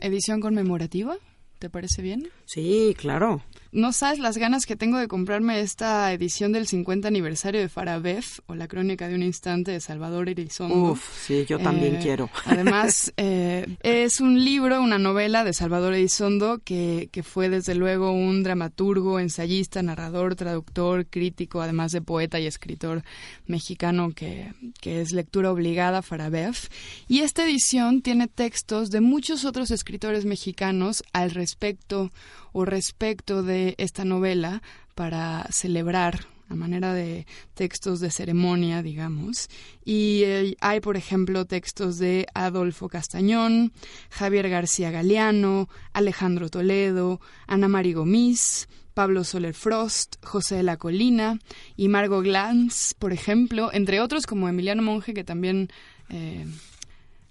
edición 0.00 0.40
conmemorativa. 0.40 1.16
¿Te 1.58 1.70
parece 1.70 2.02
bien? 2.02 2.28
Sí, 2.44 2.94
claro. 2.98 3.42
No 3.76 3.92
sabes 3.92 4.18
las 4.18 4.38
ganas 4.38 4.64
que 4.64 4.74
tengo 4.74 4.96
de 4.96 5.06
comprarme 5.06 5.60
esta 5.60 6.10
edición 6.10 6.50
del 6.50 6.66
50 6.66 7.08
aniversario 7.08 7.60
de 7.60 7.68
Farabev 7.68 8.24
o 8.46 8.54
la 8.54 8.68
crónica 8.68 9.06
de 9.06 9.14
un 9.14 9.22
instante 9.22 9.70
de 9.70 9.80
Salvador 9.80 10.30
Elizondo. 10.30 10.92
Uf, 10.92 11.26
sí, 11.26 11.44
yo 11.46 11.58
también 11.58 11.96
Eh, 11.96 11.98
quiero. 12.02 12.30
Además, 12.46 13.12
eh, 13.18 13.76
es 13.82 14.22
un 14.22 14.42
libro, 14.42 14.80
una 14.80 14.96
novela 14.96 15.44
de 15.44 15.52
Salvador 15.52 15.92
Elizondo 15.92 16.58
que, 16.64 17.10
que 17.12 17.22
fue 17.22 17.50
desde 17.50 17.74
luego 17.74 18.12
un 18.12 18.42
dramaturgo, 18.42 19.20
ensayista, 19.20 19.82
narrador, 19.82 20.36
traductor, 20.36 21.04
crítico, 21.04 21.60
además 21.60 21.92
de 21.92 22.00
poeta 22.00 22.40
y 22.40 22.46
escritor 22.46 23.02
mexicano 23.46 24.12
que, 24.14 24.54
que 24.80 25.02
es 25.02 25.12
lectura 25.12 25.52
obligada 25.52 26.00
Farabev. 26.00 26.56
Y 27.08 27.20
esta 27.20 27.44
edición 27.44 28.00
tiene 28.00 28.26
textos 28.26 28.90
de 28.90 29.02
muchos 29.02 29.44
otros 29.44 29.70
escritores 29.70 30.24
mexicanos 30.24 31.04
al 31.12 31.30
respecto 31.30 32.10
o 32.58 32.64
respecto 32.64 33.42
de 33.42 33.65
esta 33.78 34.04
novela 34.04 34.62
para 34.94 35.46
celebrar 35.50 36.26
a 36.48 36.54
manera 36.54 36.94
de 36.94 37.26
textos 37.54 38.00
de 38.00 38.10
ceremonia, 38.10 38.82
digamos. 38.82 39.48
Y 39.84 40.22
eh, 40.24 40.56
hay, 40.60 40.80
por 40.80 40.96
ejemplo, 40.96 41.44
textos 41.44 41.98
de 41.98 42.26
Adolfo 42.34 42.88
Castañón, 42.88 43.72
Javier 44.10 44.48
García 44.48 44.90
Galeano, 44.90 45.68
Alejandro 45.92 46.48
Toledo, 46.48 47.20
Ana 47.46 47.68
Mari 47.68 47.94
Gomis, 47.94 48.68
Pablo 48.94 49.24
Soler 49.24 49.54
Frost, 49.54 50.16
José 50.24 50.56
de 50.56 50.62
la 50.62 50.76
Colina 50.76 51.38
y 51.76 51.88
Margot 51.88 52.22
Glantz, 52.22 52.94
por 52.94 53.12
ejemplo, 53.12 53.70
entre 53.72 54.00
otros 54.00 54.26
como 54.26 54.48
Emiliano 54.48 54.82
Monge, 54.82 55.12
que 55.12 55.24
también 55.24 55.68
eh, 56.08 56.46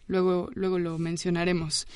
luego, 0.07 0.49
luego 0.53 0.77
lo 0.77 0.99
mencionaremos. 0.99 1.87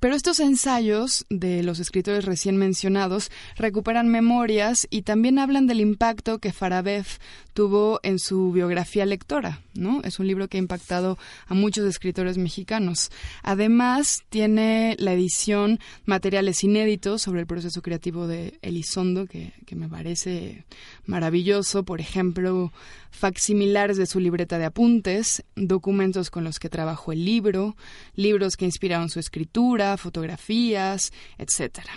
Pero 0.00 0.14
estos 0.14 0.40
ensayos 0.40 1.26
de 1.28 1.62
los 1.62 1.78
escritores 1.78 2.24
recién 2.24 2.56
mencionados 2.56 3.30
recuperan 3.56 4.08
memorias 4.08 4.86
y 4.90 5.02
también 5.02 5.38
hablan 5.38 5.66
del 5.66 5.80
impacto 5.80 6.38
que 6.38 6.52
Farabev 6.52 7.06
tuvo 7.52 8.00
en 8.02 8.18
su 8.18 8.52
biografía 8.52 9.04
lectora, 9.04 9.60
¿no? 9.74 10.00
Es 10.04 10.18
un 10.18 10.26
libro 10.26 10.48
que 10.48 10.56
ha 10.56 10.60
impactado 10.60 11.18
a 11.46 11.54
muchos 11.54 11.86
escritores 11.86 12.38
mexicanos. 12.38 13.10
Además, 13.42 14.22
tiene 14.30 14.96
la 14.98 15.12
edición 15.12 15.78
materiales 16.06 16.64
inéditos 16.64 17.22
sobre 17.22 17.40
el 17.40 17.46
proceso 17.46 17.82
creativo 17.82 18.26
de 18.26 18.58
Elizondo, 18.62 19.26
que, 19.26 19.52
que 19.66 19.76
me 19.76 19.88
parece 19.88 20.64
maravilloso. 21.04 21.82
Por 21.82 22.00
ejemplo, 22.00 22.72
facsimilares 23.10 23.98
de 23.98 24.06
su 24.06 24.18
libreta 24.18 24.58
de 24.58 24.64
apuntes, 24.64 25.44
documentos 25.54 26.30
con 26.30 26.44
los 26.44 26.58
que 26.58 26.70
trabajó 26.70 27.12
el 27.12 27.24
libro, 27.24 27.76
libros 28.16 28.56
que 28.56 28.64
inspiraron 28.64 29.10
su 29.10 29.20
escritura, 29.20 29.81
fotografías, 29.96 31.12
etcétera. 31.38 31.92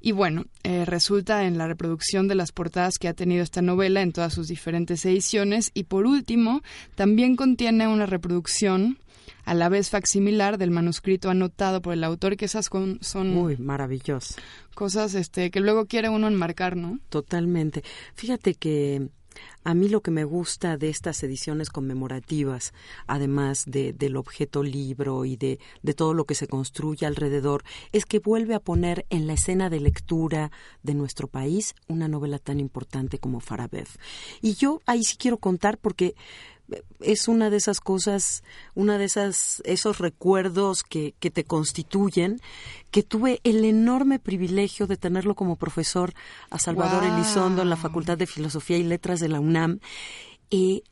Y 0.00 0.12
bueno, 0.12 0.46
eh, 0.64 0.84
resulta 0.84 1.44
en 1.44 1.58
la 1.58 1.68
reproducción 1.68 2.26
de 2.26 2.34
las 2.34 2.50
portadas 2.50 2.98
que 2.98 3.08
ha 3.08 3.14
tenido 3.14 3.42
esta 3.42 3.62
novela 3.62 4.02
en 4.02 4.12
todas 4.12 4.34
sus 4.34 4.48
diferentes 4.48 5.04
ediciones. 5.04 5.70
Y 5.74 5.84
por 5.84 6.06
último, 6.06 6.62
también 6.96 7.36
contiene 7.36 7.86
una 7.86 8.06
reproducción 8.06 8.98
a 9.44 9.54
la 9.54 9.68
vez 9.68 9.90
facsimilar 9.90 10.58
del 10.58 10.70
manuscrito 10.70 11.30
anotado 11.30 11.82
por 11.82 11.94
el 11.94 12.04
autor, 12.04 12.36
que 12.36 12.46
esas 12.46 12.68
son 13.00 13.28
muy 13.30 13.56
maravillosas 13.56 14.36
cosas 14.72 15.14
este 15.14 15.50
que 15.50 15.60
luego 15.60 15.86
quiere 15.86 16.08
uno 16.08 16.26
enmarcar, 16.26 16.76
¿no? 16.76 16.98
Totalmente. 17.08 17.82
Fíjate 18.14 18.54
que 18.54 19.08
a 19.64 19.74
mí 19.74 19.88
lo 19.88 20.00
que 20.00 20.10
me 20.10 20.24
gusta 20.24 20.76
de 20.76 20.88
estas 20.88 21.22
ediciones 21.22 21.70
conmemorativas, 21.70 22.72
además 23.06 23.64
de, 23.66 23.92
del 23.92 24.16
objeto 24.16 24.62
libro 24.62 25.24
y 25.24 25.36
de, 25.36 25.58
de, 25.82 25.94
todo 25.94 26.14
lo 26.14 26.24
que 26.24 26.34
se 26.34 26.48
construye 26.48 27.06
alrededor, 27.06 27.64
es 27.92 28.04
que 28.04 28.18
vuelve 28.18 28.54
a 28.54 28.60
poner 28.60 29.06
en 29.10 29.26
la 29.26 29.34
escena 29.34 29.70
de 29.70 29.80
lectura 29.80 30.50
de 30.82 30.94
nuestro 30.94 31.28
país 31.28 31.74
una 31.88 32.08
novela 32.08 32.38
tan 32.38 32.60
importante 32.60 33.18
como 33.18 33.40
Farabev. 33.40 33.88
Y 34.40 34.54
yo 34.54 34.80
ahí 34.86 35.04
sí 35.04 35.16
quiero 35.16 35.38
contar 35.38 35.78
porque 35.78 36.14
es 37.00 37.28
una 37.28 37.50
de 37.50 37.56
esas 37.56 37.80
cosas, 37.80 38.42
una 38.74 38.98
de 38.98 39.04
esas, 39.04 39.62
esos 39.64 39.98
recuerdos 39.98 40.82
que, 40.82 41.14
que 41.18 41.30
te 41.30 41.44
constituyen, 41.44 42.40
que 42.90 43.02
tuve 43.02 43.40
el 43.44 43.64
enorme 43.64 44.18
privilegio 44.18 44.86
de 44.86 44.96
tenerlo 44.96 45.34
como 45.34 45.56
profesor 45.56 46.14
a 46.50 46.58
Salvador 46.58 47.04
Elizondo 47.04 47.62
en 47.62 47.70
la 47.70 47.76
Facultad 47.76 48.18
de 48.18 48.26
Filosofía 48.26 48.76
y 48.78 48.84
Letras 48.84 49.20
de 49.20 49.28
la 49.28 49.40
UNAM, 49.40 49.80
eh, 50.50 50.82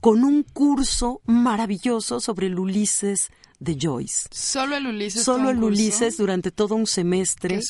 con 0.00 0.24
un 0.24 0.42
curso 0.42 1.20
maravilloso 1.26 2.20
sobre 2.20 2.46
el 2.46 2.58
Ulises 2.58 3.30
de 3.60 3.76
Joyce. 3.78 4.26
Solo 4.32 4.76
el 4.76 4.86
Ulises. 4.86 5.22
Solo 5.22 5.50
el 5.50 5.62
Ulises 5.62 6.16
durante 6.16 6.50
todo 6.50 6.74
un 6.74 6.86
semestre. 6.86 7.60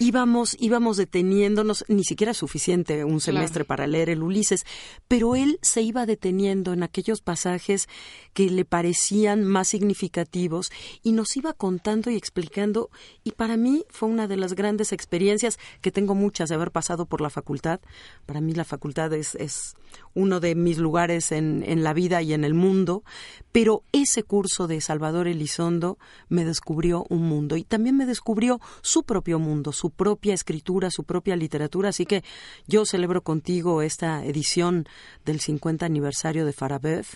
Íbamos, 0.00 0.56
íbamos 0.58 0.96
deteniéndonos, 0.96 1.84
ni 1.86 2.02
siquiera 2.02 2.32
es 2.32 2.36
suficiente 2.36 3.04
un 3.04 3.20
semestre 3.20 3.64
para 3.64 3.86
leer 3.86 4.10
el 4.10 4.24
Ulises, 4.24 4.66
pero 5.06 5.36
él 5.36 5.58
se 5.62 5.82
iba 5.82 6.04
deteniendo 6.04 6.72
en 6.72 6.82
aquellos 6.82 7.20
pasajes 7.20 7.88
que 8.34 8.50
le 8.50 8.64
parecían 8.64 9.44
más 9.44 9.68
significativos 9.68 10.70
y 11.04 11.12
nos 11.12 11.36
iba 11.36 11.52
contando 11.52 12.10
y 12.10 12.16
explicando 12.16 12.90
y 13.22 13.30
para 13.30 13.56
mí 13.56 13.84
fue 13.88 14.08
una 14.08 14.26
de 14.26 14.36
las 14.36 14.54
grandes 14.54 14.92
experiencias 14.92 15.58
que 15.80 15.92
tengo 15.92 16.16
muchas 16.16 16.48
de 16.48 16.56
haber 16.56 16.72
pasado 16.72 17.06
por 17.06 17.20
la 17.20 17.30
facultad. 17.30 17.80
Para 18.26 18.40
mí 18.40 18.52
la 18.52 18.64
facultad 18.64 19.12
es, 19.12 19.36
es 19.36 19.74
uno 20.12 20.40
de 20.40 20.56
mis 20.56 20.78
lugares 20.78 21.30
en, 21.30 21.62
en 21.64 21.84
la 21.84 21.92
vida 21.92 22.20
y 22.20 22.32
en 22.32 22.44
el 22.44 22.54
mundo, 22.54 23.04
pero 23.52 23.84
ese 23.92 24.24
curso 24.24 24.66
de 24.66 24.80
Salvador 24.80 25.28
Elizondo 25.36 25.98
me 26.28 26.44
descubrió 26.44 27.06
un 27.08 27.22
mundo 27.22 27.56
y 27.56 27.64
también 27.64 27.96
me 27.96 28.06
descubrió 28.06 28.60
su 28.82 29.04
propio 29.04 29.38
mundo, 29.38 29.72
su 29.72 29.90
propia 29.90 30.34
escritura, 30.34 30.90
su 30.90 31.04
propia 31.04 31.36
literatura. 31.36 31.90
Así 31.90 32.06
que 32.06 32.24
yo 32.66 32.84
celebro 32.84 33.22
contigo 33.22 33.82
esta 33.82 34.24
edición 34.24 34.88
del 35.24 35.40
50 35.40 35.86
aniversario 35.86 36.44
de 36.44 36.52
Farabev 36.52 37.06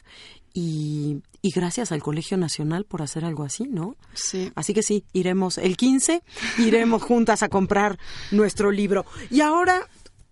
y, 0.52 1.22
y, 1.42 1.50
gracias 1.52 1.92
al 1.92 2.02
Colegio 2.02 2.36
Nacional 2.36 2.84
por 2.84 3.02
hacer 3.02 3.24
algo 3.24 3.44
así, 3.44 3.68
¿no? 3.68 3.96
Sí. 4.14 4.50
Así 4.56 4.74
que 4.74 4.82
sí, 4.82 5.04
iremos 5.12 5.58
el 5.58 5.76
15, 5.76 6.22
iremos 6.58 7.02
juntas 7.02 7.44
a 7.44 7.48
comprar 7.48 7.98
nuestro 8.32 8.72
libro. 8.72 9.06
Y 9.30 9.42
ahora, 9.42 9.88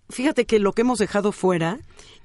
fíjate 0.09 0.45
que 0.45 0.59
lo 0.59 0.73
que 0.73 0.83
hemos 0.83 0.99
dejado 0.99 1.31
fuera, 1.31 1.79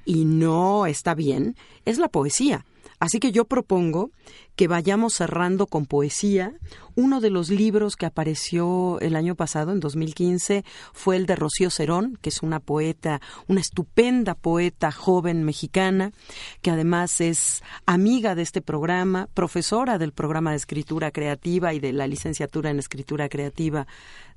y 0.05 0.25
no 0.25 0.85
está 0.85 1.13
bien, 1.13 1.55
es 1.85 1.97
la 1.97 2.09
poesía. 2.09 2.65
Así 3.03 3.19
que 3.19 3.33
yo 3.33 3.43
propongo 3.43 4.11
que 4.55 4.69
vayamos 4.69 5.15
cerrando 5.15 5.67
con 5.67 5.85
poesía. 5.85 6.53
Uno 6.95 7.19
de 7.19 7.31
los 7.31 7.49
libros 7.49 7.97
que 7.97 8.05
apareció 8.05 8.97
el 9.01 9.17
año 9.17 9.35
pasado, 9.35 9.73
en 9.73 9.81
2015, 9.81 10.63
fue 10.93 11.17
el 11.17 11.25
de 11.25 11.35
Rocío 11.35 11.69
Cerón, 11.69 12.17
que 12.21 12.29
es 12.29 12.41
una 12.41 12.61
poeta, 12.61 13.19
una 13.49 13.59
estupenda 13.59 14.35
poeta 14.35 14.93
joven 14.93 15.43
mexicana, 15.43 16.13
que 16.61 16.71
además 16.71 17.19
es 17.19 17.61
amiga 17.85 18.35
de 18.35 18.43
este 18.43 18.61
programa, 18.61 19.27
profesora 19.33 19.97
del 19.97 20.13
programa 20.13 20.51
de 20.51 20.57
escritura 20.57 21.11
creativa 21.11 21.73
y 21.73 21.81
de 21.81 21.91
la 21.91 22.07
licenciatura 22.07 22.69
en 22.69 22.79
escritura 22.79 23.27
creativa 23.27 23.85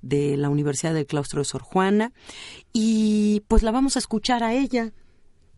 de 0.02 0.37
la 0.37 0.48
Universidad 0.48 0.92
del 0.92 1.07
Claustro 1.07 1.38
de 1.38 1.44
Sor 1.44 1.62
Juana. 1.62 2.12
Y 2.72 3.44
pues 3.46 3.62
la 3.62 3.70
vamos 3.70 3.94
a 3.94 4.00
escuchar 4.00 4.42
a 4.42 4.55
ella 4.55 4.90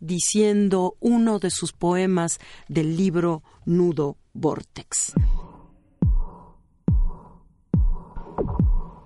diciendo 0.01 0.97
uno 1.01 1.39
de 1.39 1.51
sus 1.51 1.73
poemas 1.73 2.39
del 2.69 2.97
libro 2.97 3.43
Nudo 3.65 4.17
Vortex. 4.33 5.15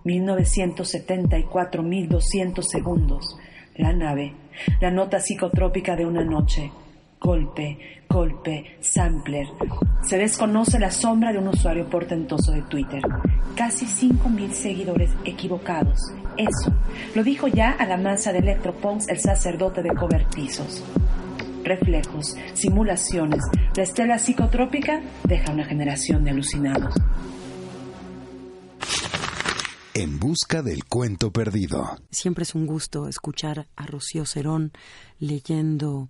1974.200 0.04 2.62
segundos. 2.62 3.36
La 3.76 3.92
nave, 3.92 4.34
la 4.80 4.90
nota 4.90 5.20
psicotrópica 5.20 5.94
de 5.96 6.06
una 6.06 6.24
noche. 6.24 6.72
Golpe, 7.22 7.78
golpe, 8.08 8.78
sampler. 8.80 9.46
Se 10.02 10.18
desconoce 10.18 10.78
la 10.78 10.90
sombra 10.90 11.32
de 11.32 11.38
un 11.38 11.48
usuario 11.48 11.88
portentoso 11.88 12.52
de 12.52 12.62
Twitter. 12.62 13.02
Casi 13.54 13.86
5.000 13.86 14.50
seguidores 14.50 15.10
equivocados 15.24 16.12
eso 16.36 16.72
lo 17.14 17.22
dijo 17.22 17.46
ya 17.48 17.72
a 17.72 17.86
la 17.86 17.96
masa 17.96 18.32
de 18.32 18.38
electropunks 18.38 19.08
el 19.08 19.20
sacerdote 19.20 19.82
de 19.82 19.90
cobertizos. 19.90 20.82
Reflejos, 21.62 22.36
simulaciones, 22.54 23.44
la 23.76 23.82
estela 23.82 24.18
psicotrópica 24.18 25.02
deja 25.24 25.52
una 25.52 25.64
generación 25.64 26.24
de 26.24 26.30
alucinados. 26.30 26.94
En 29.94 30.18
busca 30.18 30.62
del 30.62 30.84
cuento 30.86 31.30
perdido. 31.30 31.98
Siempre 32.10 32.44
es 32.44 32.54
un 32.54 32.66
gusto 32.66 33.08
escuchar 33.08 33.68
a 33.76 33.86
Rocío 33.86 34.24
Cerón 34.24 34.72
leyendo 35.18 36.08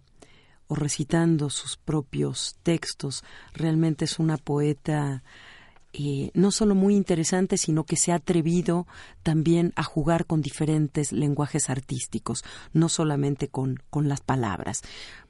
o 0.73 0.75
recitando 0.75 1.51
sus 1.51 1.77
propios 1.77 2.57
textos. 2.63 3.25
Realmente 3.53 4.07
es 4.07 4.19
una 4.19 4.39
poeta 4.39 5.23
eh, 5.93 6.31
no 6.33 6.51
solo 6.51 6.75
muy 6.75 6.97
interesante, 6.97 7.59
sino 7.59 7.85
que 7.85 7.97
se 7.97 8.11
ha 8.11 8.15
atrevido 8.15 8.87
también 9.23 9.75
a 9.77 9.83
jugar 9.83 10.25
con 10.25 10.41
diferentes 10.41 11.13
lenguajes 11.13 11.69
artísticos, 11.69 12.43
no 12.73 12.89
solamente 12.89 13.49
con, 13.49 13.83
con 13.91 14.09
las 14.09 14.23
palabras. 14.23 14.81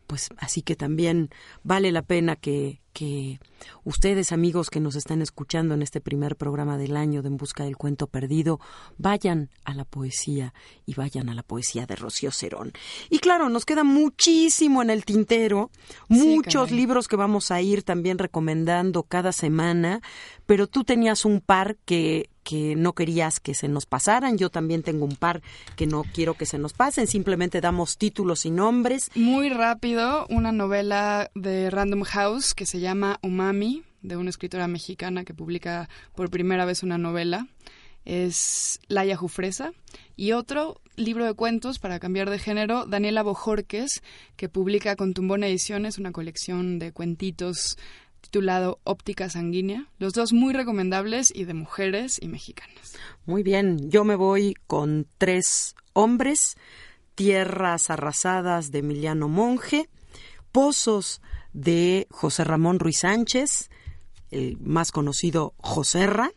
Pues 0.07 0.29
así 0.39 0.63
que 0.63 0.77
también 0.77 1.31
vale 1.65 1.91
la 1.91 2.03
pena 2.03 2.37
que, 2.37 2.81
que 2.93 3.41
ustedes, 3.85 4.33
amigos 4.33 4.71
que 4.71 4.81
nos 4.81 4.97
están 4.97 5.23
escuchando 5.23 5.75
en 5.75 5.83
este 5.83 6.01
primer 6.01 6.37
programa 6.37 6.79
del 6.79 6.97
año 6.97 7.23
de 7.23 7.29
En 7.29 7.37
Busca 7.37 7.65
del 7.65 7.77
Cuento 7.77 8.07
Perdido, 8.07 8.61
vayan 8.99 9.51
a 9.65 9.75
la 9.75 9.85
poesía 9.85 10.55
y 10.87 10.95
vayan 10.95 11.29
a 11.29 11.35
la 11.35 11.43
poesía 11.43 11.87
de 11.87 11.97
Rocío 11.97 12.31
Cerón. 12.31 12.73
Y 13.11 13.19
claro, 13.19 13.49
nos 13.49 13.65
queda 13.65 13.85
muchísimo 13.85 14.83
en 14.83 14.91
el 14.91 15.05
tintero, 15.05 15.71
muchos 16.09 16.71
libros 16.71 17.09
que 17.09 17.17
vamos 17.17 17.51
a 17.51 17.61
ir 17.61 17.83
también 17.83 18.19
recomendando 18.19 19.03
cada 19.03 19.33
semana, 19.33 20.03
pero 20.47 20.67
tú 20.67 20.85
tenías 20.85 21.25
un 21.25 21.41
par 21.41 21.77
que 21.85 22.29
que 22.43 22.75
no 22.77 22.93
querías 22.93 23.41
que 23.41 23.55
se 23.55 23.69
nos 23.69 23.87
pasaran. 23.87 24.39
Yo 24.39 24.51
también 24.51 24.83
tengo 24.83 25.05
un 25.05 25.17
par 25.17 25.43
que 25.77 25.87
no 25.87 26.03
quiero 26.03 26.35
que 26.35 26.47
se 26.47 26.59
nos 26.59 26.73
pasen. 26.73 27.07
Simplemente 27.07 27.61
damos 27.61 27.99
títulos 27.99 28.47
y 28.47 28.51
nombres. 28.51 29.11
Muy 29.15 29.49
rápido, 29.49 30.27
una 30.29 30.53
novela 30.53 31.31
de 31.35 31.71
Random 31.71 32.03
House 32.03 32.55
que 32.55 32.67
se 32.67 32.81
llama 32.83 33.19
Umami, 33.23 33.83
de 34.03 34.17
una 34.17 34.31
escritora 34.31 34.69
mexicana 34.69 35.25
que 35.25 35.35
publica 35.35 35.89
por 36.15 36.31
primera 36.31 36.65
vez 36.65 36.83
una 36.83 36.99
novela. 36.99 37.47
Es 38.05 38.81
Laia 38.89 39.17
Jufresa. 39.17 39.73
Y 40.17 40.33
otro 40.33 40.81
libro 40.97 41.25
de 41.25 41.35
cuentos, 41.35 41.79
para 41.79 42.01
cambiar 42.01 42.29
de 42.29 42.39
género, 42.39 42.85
Daniela 42.85 43.23
Bojorques, 43.23 44.03
que 44.37 44.49
publica 44.49 44.97
con 44.97 45.15
Tumbón 45.15 45.45
Ediciones, 45.45 45.99
una 45.99 46.13
colección 46.13 46.79
de 46.79 46.93
cuentitos 46.93 47.77
titulado 48.21 48.81
Óptica 48.85 49.29
Sanguínea. 49.29 49.87
Los 49.99 50.15
dos 50.15 50.33
muy 50.33 50.53
recomendables 50.53 51.33
y 51.35 51.45
de 51.45 51.55
mujeres 51.55 52.19
y 52.21 52.29
mexicanas. 52.29 52.95
Muy 53.27 53.43
bien, 53.43 53.91
yo 53.91 54.05
me 54.05 54.15
voy 54.17 54.55
con 54.67 55.07
tres 55.19 55.75
hombres, 55.93 56.57
Tierras 57.15 57.91
Arrasadas 57.91 58.71
de 58.71 58.79
Emiliano 58.79 59.29
Monge, 59.29 59.89
Pozos 60.51 61.21
de 61.53 62.07
José 62.11 62.45
Ramón 62.45 62.79
Ruiz 62.79 63.01
Sánchez, 63.01 63.71
el 64.31 64.59
más 64.59 64.93
conocido 64.93 65.55
Joserra, 65.59 66.33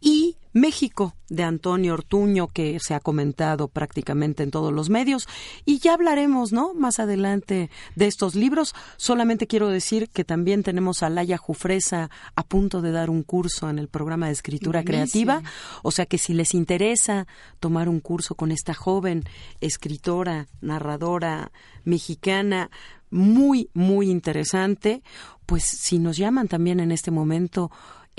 y 0.00 0.36
México 0.52 1.14
de 1.28 1.44
Antonio 1.44 1.94
Ortuño 1.94 2.48
que 2.48 2.78
se 2.80 2.94
ha 2.94 3.00
comentado 3.00 3.68
prácticamente 3.68 4.42
en 4.42 4.50
todos 4.50 4.72
los 4.72 4.90
medios 4.90 5.28
y 5.64 5.78
ya 5.78 5.94
hablaremos, 5.94 6.52
¿no? 6.52 6.74
Más 6.74 6.98
adelante 6.98 7.70
de 7.94 8.06
estos 8.06 8.34
libros. 8.34 8.74
Solamente 8.96 9.46
quiero 9.46 9.68
decir 9.68 10.08
que 10.08 10.24
también 10.24 10.64
tenemos 10.64 11.04
a 11.04 11.10
Laia 11.10 11.38
Jufresa 11.38 12.10
a 12.34 12.42
punto 12.42 12.82
de 12.82 12.90
dar 12.90 13.10
un 13.10 13.22
curso 13.22 13.70
en 13.70 13.78
el 13.78 13.86
programa 13.86 14.26
de 14.26 14.32
escritura 14.32 14.82
creativa, 14.82 15.42
o 15.82 15.92
sea 15.92 16.06
que 16.06 16.18
si 16.18 16.34
les 16.34 16.54
interesa 16.54 17.28
tomar 17.60 17.88
un 17.88 18.00
curso 18.00 18.34
con 18.34 18.50
esta 18.50 18.74
joven 18.74 19.24
escritora, 19.60 20.48
narradora 20.60 21.52
mexicana, 21.84 22.70
muy, 23.10 23.70
muy 23.74 24.10
interesante, 24.10 25.02
pues 25.46 25.64
si 25.64 25.98
nos 25.98 26.16
llaman 26.16 26.48
también 26.48 26.80
en 26.80 26.92
este 26.92 27.10
momento 27.10 27.70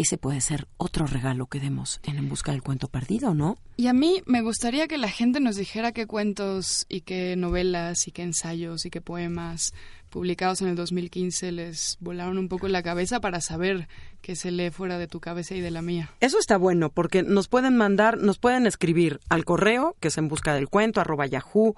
ese 0.01 0.17
puede 0.17 0.41
ser 0.41 0.67
otro 0.77 1.05
regalo 1.07 1.47
que 1.47 1.59
demos 1.59 1.99
en 2.03 2.17
En 2.17 2.29
Busca 2.29 2.51
del 2.51 2.61
Cuento 2.61 2.87
Perdido, 2.87 3.33
¿no? 3.33 3.57
Y 3.77 3.87
a 3.87 3.93
mí 3.93 4.21
me 4.25 4.41
gustaría 4.41 4.87
que 4.87 4.97
la 4.97 5.09
gente 5.09 5.39
nos 5.39 5.55
dijera 5.55 5.91
qué 5.91 6.07
cuentos 6.07 6.85
y 6.89 7.01
qué 7.01 7.35
novelas 7.35 8.07
y 8.07 8.11
qué 8.11 8.23
ensayos 8.23 8.85
y 8.85 8.89
qué 8.89 9.01
poemas 9.01 9.73
publicados 10.11 10.61
en 10.61 10.67
el 10.67 10.75
2015 10.75 11.51
les 11.51 11.97
volaron 11.99 12.37
un 12.37 12.47
poco 12.49 12.67
la 12.67 12.83
cabeza 12.83 13.19
para 13.21 13.41
saber 13.41 13.87
qué 14.21 14.35
se 14.35 14.51
lee 14.51 14.69
fuera 14.69 14.99
de 14.99 15.07
tu 15.07 15.19
cabeza 15.19 15.55
y 15.55 15.61
de 15.61 15.71
la 15.71 15.81
mía. 15.81 16.11
Eso 16.19 16.37
está 16.37 16.57
bueno 16.57 16.91
porque 16.91 17.23
nos 17.23 17.47
pueden 17.47 17.75
mandar, 17.77 18.19
nos 18.19 18.37
pueden 18.37 18.67
escribir 18.67 19.19
al 19.29 19.45
correo 19.45 19.95
que 19.99 20.09
es 20.09 20.17
en 20.17 20.27
busca 20.27 20.53
del 20.53 20.67
cuento 20.67 21.01
arroba 21.01 21.25
yahoo.com.mx 21.25 21.77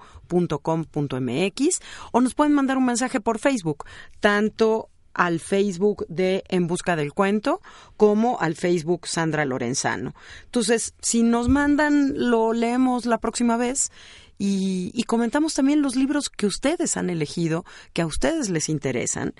o 2.12 2.20
nos 2.20 2.34
pueden 2.34 2.52
mandar 2.52 2.76
un 2.76 2.84
mensaje 2.84 3.20
por 3.20 3.38
Facebook, 3.38 3.84
tanto 4.20 4.90
al 5.14 5.40
Facebook 5.40 6.04
de 6.08 6.44
En 6.48 6.66
Busca 6.66 6.96
del 6.96 7.12
Cuento 7.12 7.60
como 7.96 8.40
al 8.40 8.54
Facebook 8.54 9.06
Sandra 9.06 9.44
Lorenzano. 9.44 10.14
Entonces, 10.44 10.94
si 11.00 11.22
nos 11.22 11.48
mandan, 11.48 12.12
lo 12.30 12.52
leemos 12.52 13.06
la 13.06 13.18
próxima 13.18 13.56
vez 13.56 13.90
y, 14.38 15.04
comentamos 15.06 15.54
también 15.54 15.82
los 15.82 15.96
libros 15.96 16.28
que 16.28 16.46
ustedes 16.46 16.96
han 16.96 17.08
elegido, 17.08 17.64
que 17.92 18.02
a 18.02 18.06
ustedes 18.06 18.50
les 18.50 18.68
interesan 18.68 19.34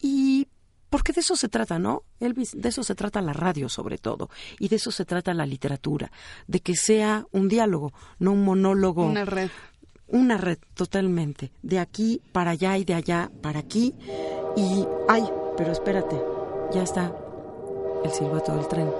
y 0.00 0.48
porque 0.88 1.12
de 1.12 1.20
eso 1.20 1.36
se 1.36 1.48
trata, 1.48 1.78
¿no? 1.78 2.02
Elvis, 2.18 2.50
de 2.56 2.68
eso 2.68 2.82
se 2.82 2.96
trata 2.96 3.22
la 3.22 3.32
radio 3.32 3.68
sobre 3.68 3.96
todo, 3.96 4.28
y 4.58 4.68
de 4.68 4.76
eso 4.76 4.90
se 4.90 5.04
trata 5.04 5.32
la 5.34 5.46
literatura, 5.46 6.10
de 6.48 6.60
que 6.60 6.74
sea 6.74 7.26
un 7.30 7.48
diálogo, 7.48 7.92
no 8.18 8.32
un 8.32 8.44
monólogo. 8.44 9.06
Una 9.06 9.24
red. 9.24 9.50
Una 10.12 10.36
red, 10.36 10.58
totalmente. 10.74 11.52
De 11.62 11.78
aquí 11.78 12.20
para 12.32 12.50
allá 12.52 12.76
y 12.76 12.84
de 12.84 12.94
allá 12.94 13.30
para 13.42 13.60
aquí. 13.60 13.94
Y, 14.56 14.84
ay, 15.08 15.24
pero 15.56 15.72
espérate, 15.72 16.20
ya 16.72 16.82
está 16.82 17.14
el 18.04 18.10
silbato 18.10 18.54
del 18.54 18.66
tren. 18.68 18.90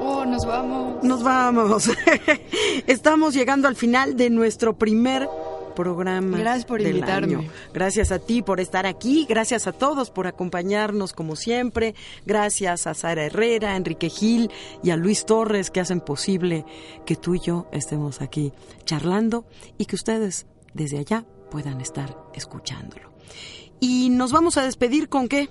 Oh, 0.00 0.24
nos 0.24 0.44
vamos. 0.44 1.02
Nos 1.02 1.22
vamos. 1.22 1.90
Estamos 2.86 3.34
llegando 3.34 3.68
al 3.68 3.76
final 3.76 4.16
de 4.16 4.30
nuestro 4.30 4.76
primer 4.76 5.28
programa. 5.74 6.38
Gracias 6.38 6.64
por 6.64 6.80
invitarme. 6.80 7.48
Gracias 7.72 8.10
a 8.10 8.18
ti 8.18 8.42
por 8.42 8.58
estar 8.58 8.86
aquí. 8.86 9.26
Gracias 9.28 9.68
a 9.68 9.72
todos 9.72 10.10
por 10.10 10.26
acompañarnos 10.26 11.12
como 11.12 11.36
siempre. 11.36 11.94
Gracias 12.24 12.88
a 12.88 12.94
Sara 12.94 13.24
Herrera, 13.24 13.72
a 13.72 13.76
Enrique 13.76 14.08
Gil 14.08 14.50
y 14.82 14.90
a 14.90 14.96
Luis 14.96 15.26
Torres 15.26 15.70
que 15.70 15.80
hacen 15.80 16.00
posible 16.00 16.64
que 17.04 17.14
tú 17.14 17.36
y 17.36 17.40
yo 17.40 17.68
estemos 17.72 18.20
aquí 18.20 18.52
charlando 18.84 19.44
y 19.78 19.84
que 19.84 19.96
ustedes 19.96 20.46
desde 20.74 20.98
allá 20.98 21.24
puedan 21.50 21.80
estar 21.80 22.16
escuchándolo. 22.34 23.12
Y 23.80 24.08
nos 24.10 24.32
vamos 24.32 24.56
a 24.56 24.62
despedir 24.62 25.08
con 25.08 25.28
qué? 25.28 25.48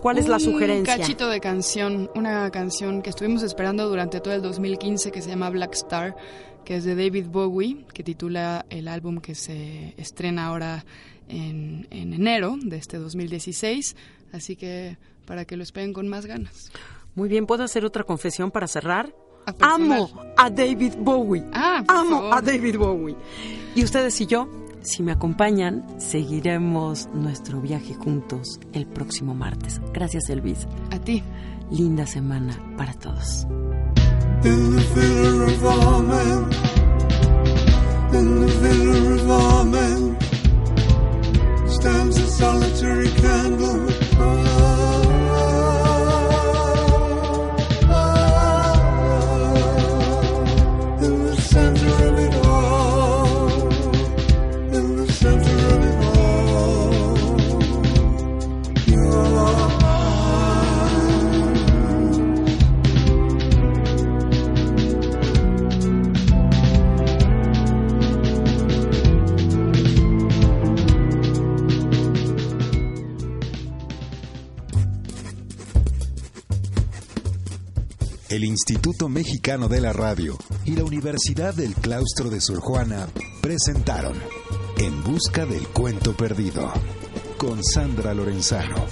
¿Cuál 0.00 0.18
es 0.18 0.26
la 0.26 0.40
sugerencia? 0.40 0.94
Un 0.94 1.00
cachito 1.00 1.28
de 1.28 1.40
canción, 1.40 2.10
una 2.16 2.50
canción 2.50 3.02
que 3.02 3.10
estuvimos 3.10 3.44
esperando 3.44 3.88
durante 3.88 4.20
todo 4.20 4.34
el 4.34 4.42
2015 4.42 5.12
que 5.12 5.22
se 5.22 5.30
llama 5.30 5.48
Black 5.50 5.74
Star, 5.74 6.16
que 6.64 6.76
es 6.76 6.84
de 6.84 6.96
David 6.96 7.26
Bowie, 7.28 7.86
que 7.94 8.02
titula 8.02 8.66
el 8.68 8.88
álbum 8.88 9.18
que 9.18 9.36
se 9.36 9.94
estrena 9.96 10.46
ahora 10.46 10.84
en, 11.28 11.86
enero 11.90 12.56
de 12.60 12.78
este 12.78 12.98
2016. 12.98 13.94
Así 14.32 14.56
que 14.56 14.98
para 15.24 15.44
que 15.44 15.56
lo 15.56 15.62
esperen 15.62 15.92
con 15.92 16.08
más 16.08 16.26
ganas. 16.26 16.72
Muy 17.14 17.28
bien, 17.28 17.46
¿puedo 17.46 17.62
hacer 17.62 17.84
otra 17.84 18.02
confesión 18.02 18.50
para 18.50 18.66
cerrar? 18.66 19.14
Amo 19.60 20.10
a 20.36 20.50
David 20.50 20.94
Bowie. 20.98 21.44
Ah, 21.52 21.82
Amo 21.88 22.32
a 22.32 22.40
David 22.40 22.76
Bowie. 22.78 23.16
Y 23.74 23.84
ustedes 23.84 24.20
y 24.20 24.26
yo 24.26 24.48
si 24.82 25.02
me 25.04 25.12
acompañan, 25.12 25.84
seguiremos 26.00 27.08
nuestro 27.14 27.60
viaje 27.60 27.94
juntos 27.94 28.58
el 28.72 28.86
próximo 28.86 29.32
martes. 29.34 29.80
Gracias, 29.92 30.28
Elvis. 30.28 30.66
A 30.90 30.98
ti. 30.98 31.22
Linda 31.70 32.04
semana 32.04 32.60
para 32.76 32.92
todos. 32.94 33.46
El 78.42 78.48
Instituto 78.48 79.08
Mexicano 79.08 79.68
de 79.68 79.80
la 79.80 79.92
Radio 79.92 80.36
y 80.64 80.74
la 80.74 80.82
Universidad 80.82 81.54
del 81.54 81.74
Claustro 81.74 82.28
de 82.28 82.40
Sor 82.40 82.58
Juana 82.58 83.06
presentaron 83.40 84.18
En 84.78 85.04
Busca 85.04 85.46
del 85.46 85.68
Cuento 85.68 86.16
Perdido 86.16 86.72
con 87.38 87.62
Sandra 87.62 88.12
Lorenzano. 88.12 88.86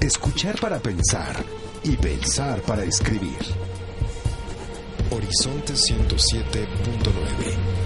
Escuchar 0.00 0.58
para 0.58 0.80
pensar 0.80 1.36
y 1.84 1.96
pensar 1.96 2.60
para 2.62 2.82
escribir. 2.82 3.38
Horizonte 5.12 5.74
107.9 5.74 7.85